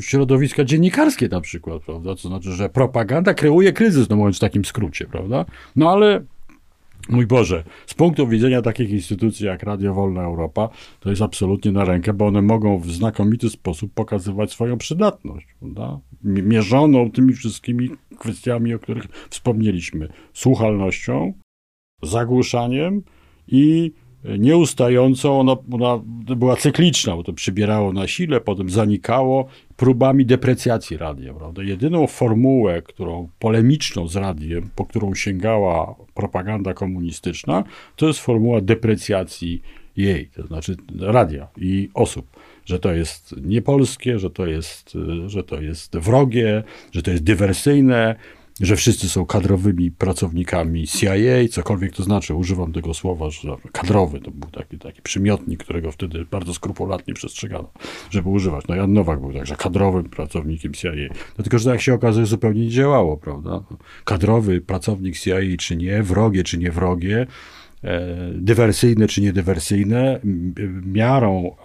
środowiska 0.00 0.64
dziennikarskie 0.64 1.28
na 1.28 1.40
przykład, 1.40 1.82
prawda? 1.82 2.14
To 2.14 2.28
znaczy, 2.28 2.52
że 2.52 2.68
propaganda 2.68 3.34
kreuje 3.34 3.72
kryzys, 3.72 4.08
no 4.08 4.16
mówiąc 4.16 4.36
w 4.36 4.40
takim 4.40 4.64
skrócie, 4.64 5.06
prawda? 5.06 5.44
No 5.76 5.90
ale 5.90 6.24
Mój 7.08 7.26
Boże, 7.26 7.64
z 7.86 7.94
punktu 7.94 8.28
widzenia 8.28 8.62
takich 8.62 8.90
instytucji 8.90 9.46
jak 9.46 9.62
Radio 9.62 9.94
Wolna 9.94 10.22
Europa, 10.22 10.68
to 11.00 11.10
jest 11.10 11.22
absolutnie 11.22 11.72
na 11.72 11.84
rękę, 11.84 12.12
bo 12.12 12.26
one 12.26 12.42
mogą 12.42 12.78
w 12.78 12.90
znakomity 12.90 13.50
sposób 13.50 13.94
pokazywać 13.94 14.52
swoją 14.52 14.78
przydatność, 14.78 15.46
prawda? 15.60 15.98
mierzoną 16.24 17.10
tymi 17.10 17.32
wszystkimi 17.32 17.90
kwestiami, 18.18 18.74
o 18.74 18.78
których 18.78 19.04
wspomnieliśmy. 19.30 20.08
Słuchalnością, 20.32 21.32
zagłuszaniem, 22.02 23.02
i 23.50 23.92
nieustającą, 24.38 25.40
ona, 25.40 25.56
ona 25.72 26.00
była 26.36 26.56
cykliczna, 26.56 27.16
bo 27.16 27.22
to 27.22 27.32
przybierało 27.32 27.92
na 27.92 28.06
sile, 28.06 28.40
potem 28.40 28.70
zanikało 28.70 29.48
próbami 29.76 30.26
deprecjacji 30.26 30.96
radia. 30.96 31.34
Prawda? 31.34 31.62
Jedyną 31.62 32.06
formułę, 32.06 32.82
którą 32.82 33.28
polemiczną 33.38 34.08
z 34.08 34.16
radiem, 34.16 34.70
po 34.76 34.86
którą 34.86 35.14
sięgała 35.14 35.94
propaganda 36.14 36.74
komunistyczna, 36.74 37.64
to 37.96 38.06
jest 38.06 38.20
formuła 38.20 38.60
deprecjacji 38.60 39.62
jej, 39.96 40.26
to 40.26 40.46
znaczy 40.46 40.76
radia 41.00 41.48
i 41.56 41.88
osób 41.94 42.26
że 42.64 42.78
to 42.78 42.92
jest 42.92 43.34
niepolskie, 43.42 44.18
że 44.18 44.30
to 44.30 44.46
jest, 44.46 44.98
że 45.26 45.44
to 45.44 45.60
jest 45.60 45.96
wrogie, 45.96 46.62
że 46.92 47.02
to 47.02 47.10
jest 47.10 47.24
dywersyjne, 47.24 48.16
że 48.60 48.76
wszyscy 48.76 49.08
są 49.08 49.26
kadrowymi 49.26 49.90
pracownikami 49.90 50.86
CIA, 50.86 51.48
cokolwiek 51.50 51.92
to 51.92 52.02
znaczy, 52.02 52.34
używam 52.34 52.72
tego 52.72 52.94
słowa, 52.94 53.30
że 53.30 53.56
kadrowy 53.72 54.20
to 54.20 54.30
był 54.30 54.50
taki, 54.50 54.78
taki 54.78 55.02
przymiotnik, 55.02 55.64
którego 55.64 55.92
wtedy 55.92 56.24
bardzo 56.30 56.54
skrupulatnie 56.54 57.14
przestrzegano, 57.14 57.72
żeby 58.10 58.28
używać. 58.28 58.64
No 58.68 58.74
Jan 58.74 58.92
Nowak 58.92 59.20
był 59.20 59.32
także 59.32 59.56
kadrowym 59.56 60.04
pracownikiem 60.04 60.74
CIA. 60.74 60.90
No 61.38 61.44
tylko, 61.44 61.58
że 61.58 61.70
jak 61.70 61.80
się 61.80 61.94
okazuje, 61.94 62.26
zupełnie 62.26 62.60
nie 62.60 62.70
działało, 62.70 63.16
prawda? 63.16 63.62
Kadrowy 64.04 64.60
pracownik 64.60 65.18
CIA 65.18 65.36
czy 65.58 65.76
nie, 65.76 66.02
wrogie 66.02 66.44
czy 66.44 66.58
nie 66.58 66.70
wrogie, 66.70 67.26
e, 67.84 68.16
dywersyjne 68.34 69.06
czy 69.06 69.20
niedywersyjne, 69.20 70.20
miarą 70.82 71.56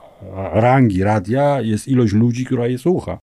rangi 0.53 1.03
radia 1.03 1.61
jest 1.61 1.87
ilość 1.87 2.13
ludzi, 2.13 2.45
która 2.45 2.67
je 2.67 2.77
słucha. 2.77 3.19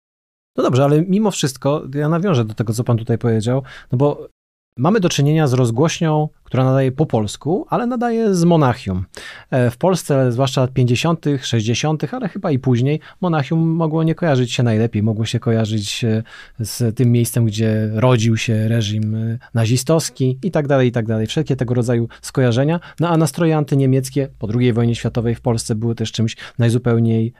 No 0.56 0.62
dobrze, 0.62 0.84
ale 0.84 1.02
mimo 1.02 1.30
wszystko 1.30 1.82
ja 1.94 2.08
nawiążę 2.08 2.44
do 2.44 2.54
tego, 2.54 2.72
co 2.72 2.84
pan 2.84 2.98
tutaj 2.98 3.18
powiedział, 3.18 3.62
no 3.92 3.98
bo 3.98 4.28
mamy 4.76 5.00
do 5.00 5.08
czynienia 5.08 5.46
z 5.46 5.52
rozgłośnią 5.52 6.28
która 6.46 6.64
nadaje 6.64 6.92
po 6.92 7.06
polsku, 7.06 7.66
ale 7.68 7.86
nadaje 7.86 8.34
z 8.34 8.44
Monachium. 8.44 9.04
E, 9.50 9.70
w 9.70 9.76
Polsce, 9.76 10.32
zwłaszcza 10.32 10.60
lat 10.60 10.72
50., 10.72 11.26
60., 11.42 12.14
ale 12.14 12.28
chyba 12.28 12.50
i 12.50 12.58
później, 12.58 13.00
Monachium 13.20 13.68
mogło 13.68 14.02
nie 14.02 14.14
kojarzyć 14.14 14.52
się 14.52 14.62
najlepiej. 14.62 15.02
Mogło 15.02 15.24
się 15.24 15.40
kojarzyć 15.40 16.04
e, 16.04 16.22
z 16.58 16.96
tym 16.96 17.12
miejscem, 17.12 17.44
gdzie 17.44 17.90
rodził 17.92 18.36
się 18.36 18.68
reżim 18.68 19.14
e, 19.14 19.38
nazistowski 19.54 20.38
i 20.42 20.50
tak 20.50 20.66
dalej, 20.66 20.88
i 20.88 20.92
tak 20.92 21.06
dalej. 21.06 21.26
Wszelkie 21.26 21.56
tego 21.56 21.74
rodzaju 21.74 22.08
skojarzenia. 22.22 22.80
No 23.00 23.08
a 23.08 23.16
nastroje 23.16 23.56
antyniemieckie 23.56 24.28
po 24.38 24.48
II 24.58 24.72
wojnie 24.72 24.94
światowej 24.94 25.34
w 25.34 25.40
Polsce 25.40 25.74
były 25.74 25.94
też 25.94 26.12
czymś 26.12 26.36
najzupełniej 26.58 27.32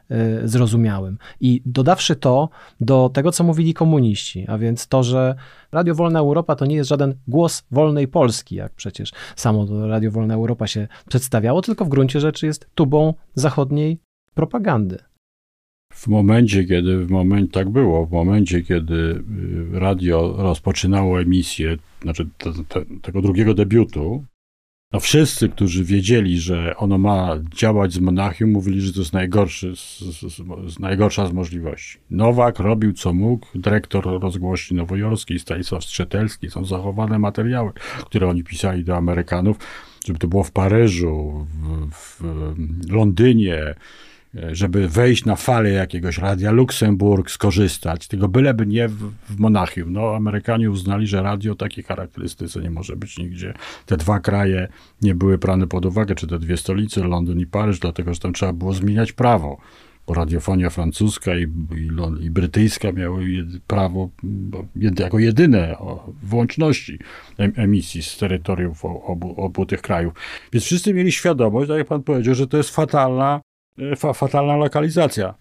zrozumiałym. 0.45 1.19
I 1.41 1.63
dodawszy 1.67 2.17
to 2.17 2.49
do 2.81 3.11
tego, 3.15 3.33
co 3.33 3.45
mówili 3.45 3.75
komuniści, 3.75 4.45
a 4.49 4.59
więc 4.59 4.89
to, 4.89 5.03
że 5.03 5.35
Radio 5.73 5.95
Wolna 5.95 6.19
Europa 6.19 6.57
to 6.57 6.67
nie 6.67 6.77
jest 6.77 6.89
żaden 6.89 7.15
głos 7.29 7.65
wolnej 7.71 8.09
Polski, 8.09 8.55
jak 8.55 8.73
przecież 8.73 8.96
samo 9.37 9.67
to 9.67 9.89
Radio 9.89 10.11
Wolna 10.11 10.35
Europa 10.35 10.67
się 10.67 10.89
przedstawiało, 11.09 11.63
tylko 11.63 11.85
w 11.85 11.89
gruncie 11.89 12.21
rzeczy 12.21 12.47
jest 12.47 12.67
tubą 12.75 13.15
zachodniej 13.35 13.99
propagandy. 14.35 14.99
W 15.93 16.09
momencie, 16.09 16.65
kiedy, 16.65 17.07
w 17.07 17.11
moment, 17.11 17.53
tak 17.53 17.71
było, 17.71 18.07
w 18.07 18.13
momencie, 18.13 18.63
kiedy 18.63 18.95
y, 18.95 19.23
radio 19.73 20.35
rozpoczynało 20.39 21.21
emisję, 21.21 21.77
znaczy 22.03 22.29
te, 22.39 22.53
te, 22.69 22.85
tego 23.03 23.23
drugiego 23.23 23.55
debiutu, 23.55 24.25
no 24.97 25.01
wszyscy, 25.01 25.49
którzy 25.49 25.85
wiedzieli, 25.85 26.39
że 26.39 26.77
ono 26.77 26.99
ma 26.99 27.37
działać 27.55 27.93
z 27.93 27.99
Monachium, 27.99 28.51
mówili, 28.51 28.81
że 28.81 28.93
to 28.93 28.99
jest 28.99 29.13
najgorszy, 29.13 29.77
z, 29.77 29.99
z, 30.01 30.43
z, 30.75 30.79
najgorsza 30.79 31.27
z 31.27 31.33
możliwości. 31.33 31.99
Nowak 32.11 32.59
robił 32.59 32.93
co 32.93 33.13
mógł, 33.13 33.47
dyrektor 33.55 34.05
rozgłośni 34.23 34.77
nowojorskiej, 34.77 35.39
Stanisław 35.39 35.85
Strzetelski, 35.85 36.51
są 36.51 36.65
zachowane 36.65 37.19
materiały, 37.19 37.73
które 38.07 38.29
oni 38.29 38.45
pisali 38.45 38.85
do 38.85 38.97
Amerykanów, 38.97 39.57
żeby 40.07 40.19
to 40.19 40.29
było 40.29 40.45
w 40.45 40.51
Paryżu, 40.51 41.47
w, 41.93 42.21
w 42.21 42.93
Londynie, 42.93 43.75
żeby 44.53 44.89
wejść 44.89 45.25
na 45.25 45.37
falę 45.37 45.71
jakiegoś 45.71 46.19
radia 46.19 46.51
Luksemburg, 46.51 47.31
skorzystać, 47.31 48.09
tego 48.09 48.29
byleby 48.29 48.67
nie 48.67 48.89
w, 48.89 49.13
w 49.29 49.39
Monachium. 49.39 49.93
No, 49.93 50.15
Amerykanie 50.15 50.71
uznali, 50.71 51.07
że 51.07 51.23
radio 51.23 51.55
takiej 51.55 51.85
charakterystyce 51.85 52.61
nie 52.61 52.71
może 52.71 52.97
być 52.97 53.19
nigdzie. 53.19 53.55
Te 53.87 53.97
dwa 53.97 54.21
kraje 54.21 54.69
nie 55.03 55.15
były 55.15 55.39
brane 55.39 55.67
pod 55.67 55.87
uwagę, 55.87 56.15
czy 56.15 56.27
te 56.27 56.39
dwie 56.39 56.57
stolice, 56.57 57.05
Londyn 57.05 57.41
i 57.41 57.47
Paryż, 57.47 57.79
dlatego 57.79 58.15
że 58.15 58.21
tam 58.21 58.33
trzeba 58.33 58.53
było 58.53 58.73
zmieniać 58.73 59.13
prawo. 59.13 59.59
Bo 60.07 60.15
radiofonia 60.15 60.71
francuska 60.71 61.37
i, 61.37 61.43
i, 61.43 62.25
i 62.25 62.31
brytyjska 62.31 62.93
miały 62.93 63.31
jed, 63.31 63.47
prawo 63.67 64.11
jako 64.99 65.19
jedyne 65.19 65.79
o, 65.79 66.13
włączności 66.23 66.99
emisji 67.39 68.03
z 68.03 68.17
terytoriów 68.17 68.85
obu, 68.85 69.35
obu 69.45 69.67
tych 69.67 69.83
krajów. 69.83 70.15
Więc 70.53 70.65
wszyscy 70.65 70.95
mieli 70.95 71.13
świadomość, 71.13 71.69
tak 71.69 71.79
jak 71.79 71.87
pan 71.87 72.03
powiedział, 72.03 72.35
że 72.35 72.47
to 72.47 72.57
jest 72.57 72.71
fatalna 72.71 73.41
E, 73.41 73.56
fa 73.97 74.13
fatalna 74.13 74.57
lokalizacja. 74.57 75.35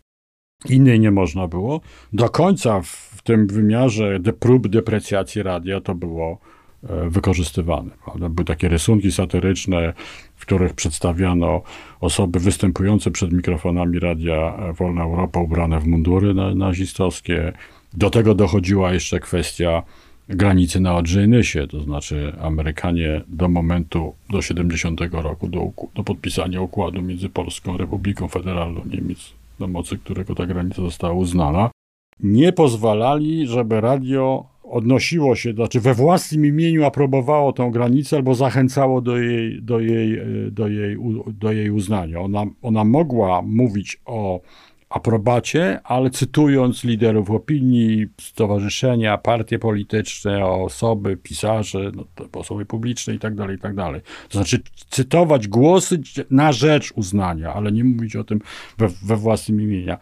Innej 0.70 1.00
nie 1.00 1.12
można 1.12 1.48
było. 1.48 1.82
Do 2.14 2.30
końca 2.30 2.82
w 2.82 3.22
tym 3.24 3.48
wymiarze 3.48 4.20
de 4.20 4.34
prób 4.34 4.68
deprecjacji 4.68 5.44
radia 5.44 5.82
to 5.82 5.96
było 5.96 6.38
e, 6.84 7.10
wykorzystywane. 7.10 7.92
Prawda? 8.06 8.30
Były 8.30 8.46
takie 8.46 8.70
rysunki 8.70 9.12
satyryczne, 9.12 9.94
w 10.36 10.42
których 10.42 10.74
przedstawiano 10.74 11.62
osoby 12.00 12.40
występujące 12.40 13.12
przed 13.12 13.32
mikrofonami 13.34 14.00
radia 14.00 14.36
e, 14.36 14.74
Wolna 14.74 15.04
Europa 15.04 15.40
ubrane 15.40 15.80
w 15.80 15.88
mundury 15.88 16.34
nazistowskie. 16.56 17.54
Do 17.94 18.10
tego 18.10 18.36
dochodziła 18.36 18.94
jeszcze 18.94 19.20
kwestia 19.20 19.84
granicy 20.30 20.80
na 20.80 20.96
Odrzejnysie, 20.96 21.68
to 21.68 21.82
znaczy 21.82 22.34
Amerykanie 22.42 23.22
do 23.28 23.50
momentu, 23.50 24.14
do 24.30 24.42
70 24.42 25.02
roku, 25.12 25.48
do, 25.48 25.72
do 25.96 26.04
podpisania 26.04 26.62
układu 26.62 27.02
między 27.02 27.30
Polską 27.30 27.78
Republiką 27.78 28.28
Federalną 28.28 28.82
Niemiec, 28.86 29.34
na 29.60 29.68
mocy 29.68 29.98
którego 29.98 30.36
ta 30.36 30.46
granica 30.46 30.82
została 30.82 31.14
uznana, 31.14 31.72
nie 32.20 32.54
pozwalali, 32.54 33.48
żeby 33.48 33.82
radio 33.82 34.46
odnosiło 34.64 35.36
się, 35.36 35.54
znaczy 35.54 35.80
we 35.80 35.94
własnym 35.94 36.46
imieniu 36.46 36.86
aprobowało 36.86 37.54
tą 37.54 37.72
granicę 37.72 38.16
albo 38.16 38.36
zachęcało 38.36 39.02
do 39.02 39.18
jej, 39.18 39.62
do 39.62 39.80
jej, 39.80 40.20
do 40.52 40.68
jej, 40.68 40.98
do 41.28 41.52
jej 41.52 41.70
uznania. 41.72 42.20
Ona, 42.20 42.46
ona 42.62 42.84
mogła 42.84 43.42
mówić 43.42 44.02
o 44.06 44.42
aprobacie, 44.90 45.80
ale 45.84 46.10
cytując 46.10 46.84
liderów 46.84 47.32
opinii, 47.32 48.08
stowarzyszenia, 48.22 49.18
partie 49.18 49.60
polityczne, 49.60 50.46
osoby, 50.46 51.18
pisarze, 51.18 51.92
no, 51.96 52.06
osoby 52.34 52.66
publiczne 52.66 53.14
itd., 53.14 53.36
tak 53.38 53.52
itd. 53.52 53.76
Tak 53.76 54.02
to 54.30 54.38
znaczy 54.38 54.60
cytować 54.90 55.48
głosy 55.48 56.02
na 56.30 56.52
rzecz 56.52 56.94
uznania, 56.96 57.54
ale 57.54 57.72
nie 57.72 57.84
mówić 57.84 58.16
o 58.16 58.24
tym 58.24 58.40
we, 58.78 58.88
we 58.88 59.16
własnym 59.16 59.62
imieniu. 59.62 59.96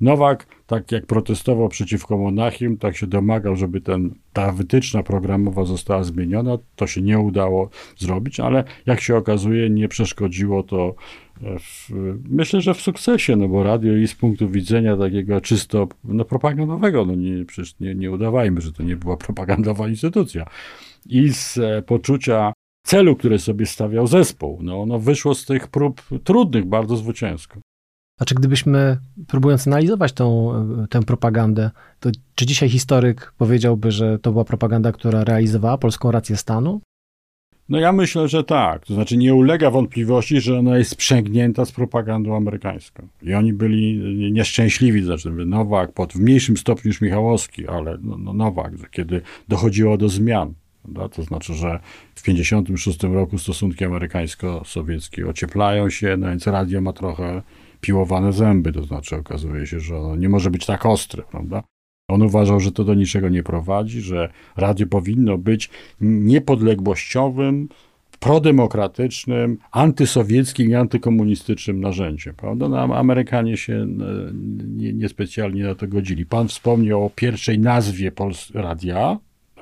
Nowak, 0.00 0.46
tak 0.66 0.92
jak 0.92 1.06
protestował 1.06 1.68
przeciwko 1.68 2.18
Monachium, 2.18 2.76
tak 2.76 2.96
się 2.96 3.06
domagał, 3.06 3.56
żeby 3.56 3.80
ten, 3.80 4.14
ta 4.32 4.52
wytyczna 4.52 5.02
programowa 5.02 5.64
została 5.64 6.04
zmieniona. 6.04 6.58
To 6.76 6.86
się 6.86 7.02
nie 7.02 7.18
udało 7.18 7.70
zrobić, 7.96 8.40
ale 8.40 8.64
jak 8.86 9.00
się 9.00 9.16
okazuje, 9.16 9.70
nie 9.70 9.88
przeszkodziło 9.88 10.62
to 10.62 10.94
w, 11.40 11.90
myślę, 12.28 12.60
że 12.60 12.74
w 12.74 12.80
sukcesie, 12.80 13.36
no 13.36 13.48
bo 13.48 13.62
radio 13.62 13.96
i 13.96 14.08
z 14.08 14.14
punktu 14.14 14.48
widzenia 14.48 14.96
takiego 14.96 15.40
czysto 15.40 15.88
no, 16.04 16.24
propagandowego, 16.24 17.04
no 17.04 17.14
nie, 17.14 17.44
przecież 17.44 17.80
nie, 17.80 17.94
nie 17.94 18.10
udawajmy, 18.10 18.60
że 18.60 18.72
to 18.72 18.82
nie 18.82 18.96
była 18.96 19.16
propagandowa 19.16 19.88
instytucja. 19.88 20.46
I 21.06 21.32
z 21.32 21.58
e, 21.58 21.82
poczucia 21.82 22.52
celu, 22.86 23.16
który 23.16 23.38
sobie 23.38 23.66
stawiał 23.66 24.06
zespół, 24.06 24.58
no 24.62 24.82
ono 24.82 24.98
wyszło 24.98 25.34
z 25.34 25.44
tych 25.44 25.68
prób 25.68 26.02
trudnych 26.24 26.64
bardzo 26.64 26.96
zwycięsko. 26.96 27.60
A 28.18 28.24
czy 28.24 28.34
gdybyśmy, 28.34 28.98
próbując 29.26 29.66
analizować 29.66 30.12
tą, 30.12 30.52
tę 30.90 31.02
propagandę, 31.02 31.70
to 32.00 32.10
czy 32.34 32.46
dzisiaj 32.46 32.68
historyk 32.68 33.32
powiedziałby, 33.38 33.90
że 33.90 34.18
to 34.18 34.32
była 34.32 34.44
propaganda, 34.44 34.92
która 34.92 35.24
realizowała 35.24 35.78
polską 35.78 36.10
rację 36.10 36.36
stanu? 36.36 36.80
No 37.68 37.78
ja 37.78 37.92
myślę, 37.92 38.28
że 38.28 38.44
tak. 38.44 38.86
To 38.86 38.94
znaczy 38.94 39.16
nie 39.16 39.34
ulega 39.34 39.70
wątpliwości, 39.70 40.40
że 40.40 40.58
ona 40.58 40.78
jest 40.78 40.90
sprzęgnięta 40.90 41.64
z 41.64 41.72
propagandą 41.72 42.36
amerykańską. 42.36 43.08
I 43.22 43.34
oni 43.34 43.52
byli 43.52 43.98
nieszczęśliwi, 44.32 45.02
znaczy 45.02 45.30
Nowak 45.30 45.92
pod, 45.92 46.12
w 46.12 46.20
mniejszym 46.20 46.56
stopniu 46.56 46.88
niż 46.88 47.00
Michałowski, 47.00 47.66
ale 47.66 47.98
no, 48.02 48.18
no 48.18 48.32
Nowak, 48.32 48.72
kiedy 48.90 49.20
dochodziło 49.48 49.96
do 49.96 50.08
zmian. 50.08 50.54
Prawda? 50.82 51.08
To 51.08 51.22
znaczy, 51.22 51.54
że 51.54 51.80
w 52.14 52.22
1956 52.22 53.02
roku 53.02 53.38
stosunki 53.38 53.84
amerykańsko-sowieckie 53.84 55.28
ocieplają 55.28 55.90
się, 55.90 56.16
no 56.16 56.28
więc 56.28 56.46
radio 56.46 56.80
ma 56.80 56.92
trochę 56.92 57.42
piłowane 57.80 58.32
zęby, 58.32 58.72
to 58.72 58.82
znaczy 58.82 59.16
okazuje 59.16 59.66
się, 59.66 59.80
że 59.80 59.98
ono 59.98 60.16
nie 60.16 60.28
może 60.28 60.50
być 60.50 60.66
tak 60.66 60.86
ostre, 60.86 61.22
prawda? 61.30 61.62
On 62.08 62.22
uważał, 62.22 62.60
że 62.60 62.72
to 62.72 62.84
do 62.84 62.94
niczego 62.94 63.28
nie 63.28 63.42
prowadzi, 63.42 64.00
że 64.00 64.28
radio 64.56 64.86
powinno 64.86 65.38
być 65.38 65.70
niepodległościowym, 66.00 67.68
prodemokratycznym, 68.20 69.58
antysowieckim 69.72 70.70
i 70.70 70.74
antykomunistycznym 70.74 71.80
narzędziem. 71.80 72.34
Prawda? 72.34 72.68
No, 72.68 72.96
Amerykanie 72.96 73.56
się 73.56 73.72
e, 73.72 73.86
nie, 74.66 74.92
niespecjalnie 74.92 75.64
na 75.64 75.74
to 75.74 75.88
godzili. 75.88 76.26
Pan 76.26 76.48
wspomniał 76.48 77.04
o 77.04 77.10
pierwszej 77.10 77.58
nazwie 77.58 78.12
Pols 78.12 78.50
radia, 78.54 79.18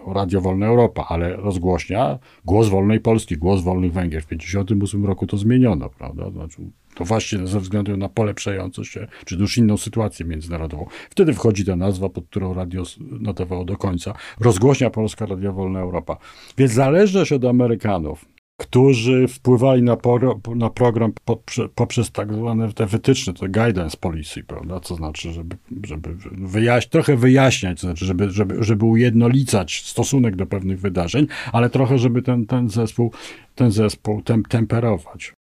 Radio 0.06 0.40
Wolna 0.40 0.66
Europa, 0.66 1.06
ale 1.08 1.36
rozgłośnia 1.36 2.18
Głos 2.44 2.68
Wolnej 2.68 3.00
Polski, 3.00 3.36
Głos 3.36 3.62
Wolnych 3.62 3.92
Węgier. 3.92 4.22
W 4.22 4.26
1958 4.26 5.06
roku 5.06 5.26
to 5.26 5.36
zmieniono, 5.36 5.90
prawda? 5.90 6.30
Znaczy, 6.30 6.62
to 6.94 7.04
właśnie 7.04 7.46
ze 7.46 7.60
względu 7.60 7.96
na 7.96 8.08
polepszającą 8.08 8.84
się, 8.84 9.06
czy 9.24 9.36
już 9.36 9.58
inną 9.58 9.76
sytuację 9.76 10.26
międzynarodową. 10.26 10.86
Wtedy 11.10 11.32
wchodzi 11.32 11.64
ta 11.64 11.76
nazwa, 11.76 12.08
pod 12.08 12.26
którą 12.26 12.54
radio 12.54 12.82
notowało 13.00 13.64
do 13.64 13.76
końca. 13.76 14.14
Rozgłośnia 14.40 14.90
Polska 14.90 15.26
Radio 15.26 15.52
Wolna 15.52 15.80
Europa. 15.80 16.16
Więc 16.58 16.72
zależność 16.72 17.32
od 17.32 17.44
Amerykanów, 17.44 18.24
którzy 18.56 19.28
wpływali 19.28 19.82
na, 19.82 19.96
pro, 19.96 20.40
na 20.54 20.70
program 20.70 21.12
poprze, 21.24 21.68
poprzez 21.68 22.10
tak 22.10 22.34
zwane 22.34 22.72
te 22.72 22.86
wytyczne, 22.86 23.32
to 23.32 23.48
guidance 23.48 23.96
policy, 23.96 24.44
prawda, 24.44 24.80
co 24.80 24.94
znaczy, 24.94 25.32
żeby, 25.32 25.56
żeby 25.84 26.14
wyjaś, 26.32 26.86
trochę 26.86 27.16
wyjaśniać, 27.16 27.80
to 27.80 27.86
znaczy, 27.86 28.04
żeby, 28.04 28.30
żeby, 28.30 28.64
żeby 28.64 28.84
ujednolicać 28.84 29.82
stosunek 29.84 30.36
do 30.36 30.46
pewnych 30.46 30.80
wydarzeń, 30.80 31.26
ale 31.52 31.70
trochę, 31.70 31.98
żeby 31.98 32.22
ten, 32.22 32.46
ten 32.46 32.68
zespół, 32.68 33.12
ten 33.54 33.70
zespół 33.70 34.22
tem, 34.22 34.42
temperować. 34.42 35.32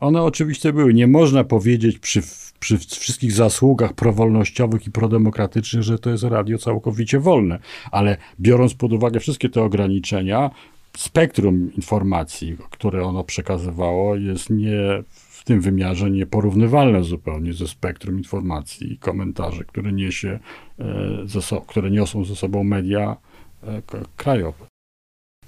One 0.00 0.22
oczywiście 0.22 0.72
były. 0.72 0.94
Nie 0.94 1.06
można 1.06 1.44
powiedzieć 1.44 1.98
przy, 1.98 2.22
przy 2.58 2.78
wszystkich 2.78 3.32
zasługach 3.32 3.92
prowolnościowych 3.92 4.86
i 4.86 4.90
prodemokratycznych, 4.90 5.82
że 5.82 5.98
to 5.98 6.10
jest 6.10 6.24
radio 6.24 6.58
całkowicie 6.58 7.20
wolne, 7.20 7.58
ale 7.90 8.16
biorąc 8.40 8.74
pod 8.74 8.92
uwagę 8.92 9.20
wszystkie 9.20 9.48
te 9.48 9.62
ograniczenia, 9.62 10.50
spektrum 10.96 11.72
informacji, 11.74 12.56
które 12.70 13.04
ono 13.04 13.24
przekazywało, 13.24 14.16
jest 14.16 14.50
nie 14.50 15.02
w 15.08 15.44
tym 15.44 15.60
wymiarze 15.60 16.10
nieporównywalne 16.10 17.04
zupełnie 17.04 17.52
ze 17.52 17.68
spektrum 17.68 18.18
informacji 18.18 18.92
i 18.92 18.98
komentarzy, 18.98 19.64
które 19.64 19.92
niesie, 19.92 20.38
e, 20.78 21.60
które 21.66 21.90
niosą 21.90 22.24
ze 22.24 22.36
sobą 22.36 22.64
media 22.64 23.16
e, 23.62 23.82
krajowe. 24.16 24.66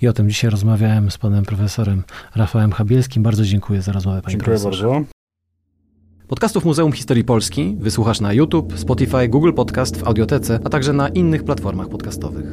I 0.03 0.09
o 0.09 0.13
tym 0.13 0.29
dzisiaj 0.29 0.51
rozmawiałem 0.51 1.11
z 1.11 1.19
panem 1.19 1.45
profesorem 1.45 2.03
Rafałem 2.35 2.73
Chabielskim. 2.73 3.23
Bardzo 3.23 3.45
dziękuję 3.45 3.83
za 3.83 3.93
rozmowę, 3.93 4.23
panie 4.23 4.33
Dziękuję 4.33 4.57
profesorze. 4.57 4.89
bardzo. 4.89 5.19
Podcastów 6.29 6.65
Muzeum 6.65 6.93
Historii 6.93 7.25
Polski 7.25 7.77
wysłuchasz 7.79 8.21
na 8.21 8.33
YouTube, 8.33 8.79
Spotify, 8.79 9.29
Google 9.29 9.53
Podcast, 9.53 9.97
w 9.97 10.05
Audiotece, 10.09 10.61
a 10.65 10.69
także 10.69 10.93
na 10.93 11.09
innych 11.09 11.45
platformach 11.45 11.89
podcastowych. 11.89 12.47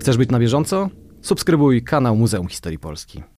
Chcesz 0.00 0.16
być 0.16 0.30
na 0.30 0.38
bieżąco? 0.38 0.90
Subskrybuj 1.26 1.82
kanał 1.82 2.16
Muzeum 2.16 2.48
Historii 2.48 2.78
Polski. 2.78 3.22